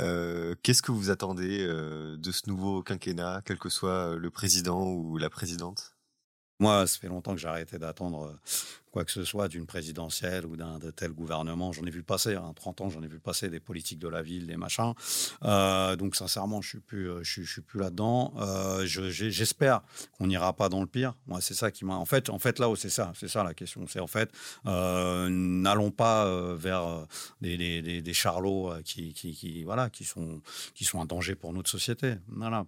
Euh, 0.00 0.54
qu'est-ce 0.62 0.82
que 0.82 0.92
vous 0.92 1.10
attendez 1.10 1.60
euh, 1.60 2.16
de 2.16 2.32
ce 2.32 2.48
nouveau 2.48 2.82
quinquennat, 2.82 3.42
quel 3.44 3.58
que 3.58 3.68
soit 3.68 4.16
le 4.16 4.30
président 4.30 4.84
ou 4.84 5.18
la 5.18 5.30
présidente? 5.30 5.94
Moi, 6.60 6.86
ça 6.86 6.98
fait 6.98 7.08
longtemps 7.08 7.34
que 7.34 7.40
j'ai 7.40 7.48
d'attendre 7.78 8.38
quoi 8.94 9.04
que 9.04 9.10
ce 9.10 9.24
soit 9.24 9.48
d'une 9.48 9.66
présidentielle 9.66 10.46
ou 10.46 10.56
d'un 10.56 10.78
de 10.78 10.92
tel 10.92 11.10
gouvernement. 11.10 11.72
J'en 11.72 11.82
ai 11.82 11.90
vu 11.90 12.04
passer, 12.04 12.36
hein, 12.36 12.52
30 12.54 12.80
ans, 12.80 12.90
j'en 12.90 13.02
ai 13.02 13.08
vu 13.08 13.18
passer 13.18 13.50
des 13.50 13.58
politiques 13.58 13.98
de 13.98 14.06
la 14.06 14.22
ville, 14.22 14.46
des 14.46 14.56
machins. 14.56 14.94
Euh, 15.42 15.96
donc 15.96 16.14
sincèrement, 16.14 16.62
je 16.62 16.68
suis 16.68 16.78
plus, 16.78 17.10
euh, 17.10 17.18
je, 17.24 17.42
suis 17.42 17.60
plus 17.60 17.80
là-dedans. 17.80 18.32
Euh, 18.38 18.86
J'espère 18.86 19.82
qu'on 20.16 20.28
n'ira 20.28 20.52
pas 20.52 20.68
dans 20.68 20.80
le 20.80 20.86
pire. 20.86 21.14
Moi, 21.26 21.40
c'est 21.40 21.54
ça 21.54 21.72
qui 21.72 21.84
m'a. 21.84 21.96
En 21.96 22.04
fait, 22.04 22.30
en 22.30 22.38
fait, 22.38 22.60
là, 22.60 22.72
c'est 22.76 22.88
ça, 22.88 23.12
c'est 23.16 23.26
ça 23.26 23.42
la 23.42 23.52
question. 23.52 23.84
C'est 23.88 23.98
en 23.98 24.06
fait, 24.06 24.30
n'allons 24.64 25.90
pas 25.90 26.54
vers 26.54 27.08
des, 27.40 27.56
des, 27.56 28.00
des, 28.00 28.14
charlots 28.14 28.74
qui, 28.84 29.12
qui, 29.12 29.64
voilà, 29.64 29.90
qui 29.90 30.04
sont, 30.04 30.40
qui 30.72 30.84
sont 30.84 31.00
un 31.00 31.06
danger 31.06 31.34
pour 31.34 31.52
notre 31.52 31.68
société. 31.68 32.14
Voilà. 32.28 32.64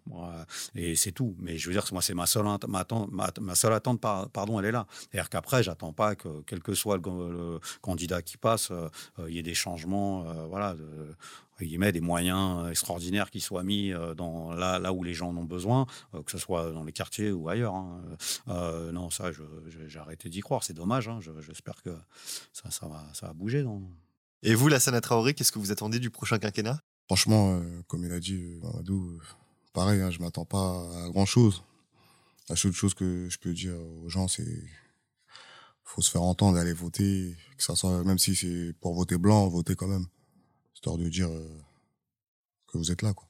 Et 0.75 0.97
c'est 0.97 1.13
tout. 1.13 1.37
Mais 1.39 1.57
je 1.57 1.69
veux 1.69 1.73
dire, 1.73 1.85
moi, 1.93 2.03
c'est 2.03 2.15
ma 2.15 2.27
seule, 2.27 2.47
ma, 2.67 2.85
ma 3.41 3.55
seule 3.55 3.75
attente, 3.75 4.01
pardon, 4.01 4.59
elle 4.59 4.67
est 4.67 4.73
là. 4.73 4.89
C'est-à-dire 4.91 5.31
qu'après, 5.31 5.63
j'attends 5.63 5.93
pas 5.93 6.16
que 6.17 6.43
quel 6.47 6.63
que 6.63 6.75
soit 6.75 6.97
le, 6.99 7.61
candidat 7.81 8.23
qui 8.23 8.37
passe, 8.37 8.71
euh, 8.71 8.89
euh, 9.19 9.29
il 9.29 9.37
y 9.37 9.39
ait 9.39 9.43
des 9.43 9.55
changements, 9.55 10.29
euh, 10.29 10.47
voilà, 10.47 10.75
il 11.61 11.79
met 11.79 11.93
des 11.93 12.01
moyens 12.01 12.69
extraordinaires 12.71 13.31
qui 13.31 13.41
soient 13.41 13.63
mis 13.63 13.93
dans 14.17 14.53
là, 14.53 14.79
là 14.79 14.93
où 14.93 15.03
les 15.03 15.15
gens 15.15 15.31
en 15.31 15.37
ont 15.39 15.45
besoin, 15.45 15.87
que 16.13 16.31
ce 16.31 16.37
soit 16.37 16.71
dans 16.73 16.85
les 16.85 16.93
quartiers 16.93 17.33
ou 17.33 17.49
ailleurs. 17.49 17.75
Hein. 17.75 18.03
non, 18.93 19.09
ça, 19.09 19.31
j'ai 19.89 19.99
arrêté 19.99 20.29
d'y 20.29 20.41
croire. 20.41 20.63
C'est 20.65 20.75
dommage. 20.75 21.09
Hein. 21.09 21.21
J'espère 21.41 21.81
que 21.83 21.97
ça, 22.53 22.71
ça, 22.71 22.87
va, 22.87 23.07
ça 23.15 23.29
va 23.29 23.33
bouger. 23.33 23.65
Et 24.43 24.55
vous, 24.55 24.69
la 24.69 24.81
Sana 24.81 25.01
Traoré, 25.01 25.33
qu'est-ce 25.33 25.51
que 25.51 25.59
vous 25.59 25.73
attendez 25.73 25.99
du 25.99 26.11
prochain 26.11 26.39
quinquennat? 26.39 26.79
Franchement, 27.07 27.63
comme 27.87 28.05
il 28.05 28.13
a 28.13 28.21
dit 28.21 28.59
Mamadou, 28.63 29.19
pareil, 29.73 30.03
hein, 30.03 30.11
je 30.11 30.19
m'attends 30.19 30.45
pas 30.45 30.87
à 31.05 31.09
grand 31.09 31.25
chose. 31.25 31.63
La 32.49 32.55
seule 32.55 32.73
chose 32.73 32.95
que 32.95 33.29
je 33.31 33.39
peux 33.39 33.55
dire 33.55 33.75
aux 34.05 34.09
gens, 34.09 34.29
c'est 34.29 34.63
faut 35.87 36.03
se 36.03 36.11
faire 36.11 36.23
entendre, 36.23 36.59
aller 36.59 36.73
voter, 36.73 37.35
que 37.57 37.63
ça 37.63 37.75
soit, 37.75 38.05
même 38.05 38.19
si 38.19 38.35
c'est 38.35 38.75
pour 38.81 38.95
voter 38.95 39.17
blanc, 39.17 39.49
voter 39.49 39.75
quand 39.77 39.87
même. 39.87 40.07
Histoire 40.75 40.99
de 40.99 41.09
dire 41.09 41.29
euh, 41.29 41.49
que 42.67 42.77
vous 42.77 42.91
êtes 42.91 43.03
là, 43.03 43.15
quoi. 43.15 43.27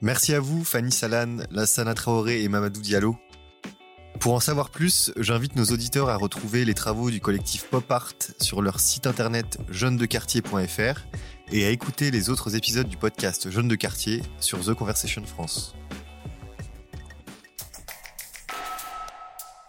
Merci 0.00 0.32
à 0.32 0.38
vous, 0.38 0.62
Fanny 0.62 0.92
Salan, 0.92 1.38
Lassana 1.50 1.94
Traoré 1.94 2.44
et 2.44 2.48
Mamadou 2.48 2.80
Diallo. 2.80 3.16
Pour 4.20 4.34
en 4.34 4.40
savoir 4.40 4.70
plus, 4.70 5.12
j'invite 5.16 5.56
nos 5.56 5.64
auditeurs 5.64 6.08
à 6.08 6.16
retrouver 6.16 6.64
les 6.64 6.74
travaux 6.74 7.10
du 7.10 7.20
collectif 7.20 7.64
Pop 7.64 7.90
Art 7.90 8.14
sur 8.40 8.62
leur 8.62 8.78
site 8.78 9.06
internet 9.06 9.58
jeunesdequartier.fr 9.70 11.06
et 11.50 11.66
à 11.66 11.70
écouter 11.70 12.10
les 12.10 12.30
autres 12.30 12.54
épisodes 12.54 12.88
du 12.88 12.96
podcast 12.96 13.50
Jeunes 13.50 13.68
de 13.68 13.74
quartier 13.74 14.22
sur 14.38 14.64
The 14.64 14.74
Conversation 14.74 15.24
France. 15.24 15.74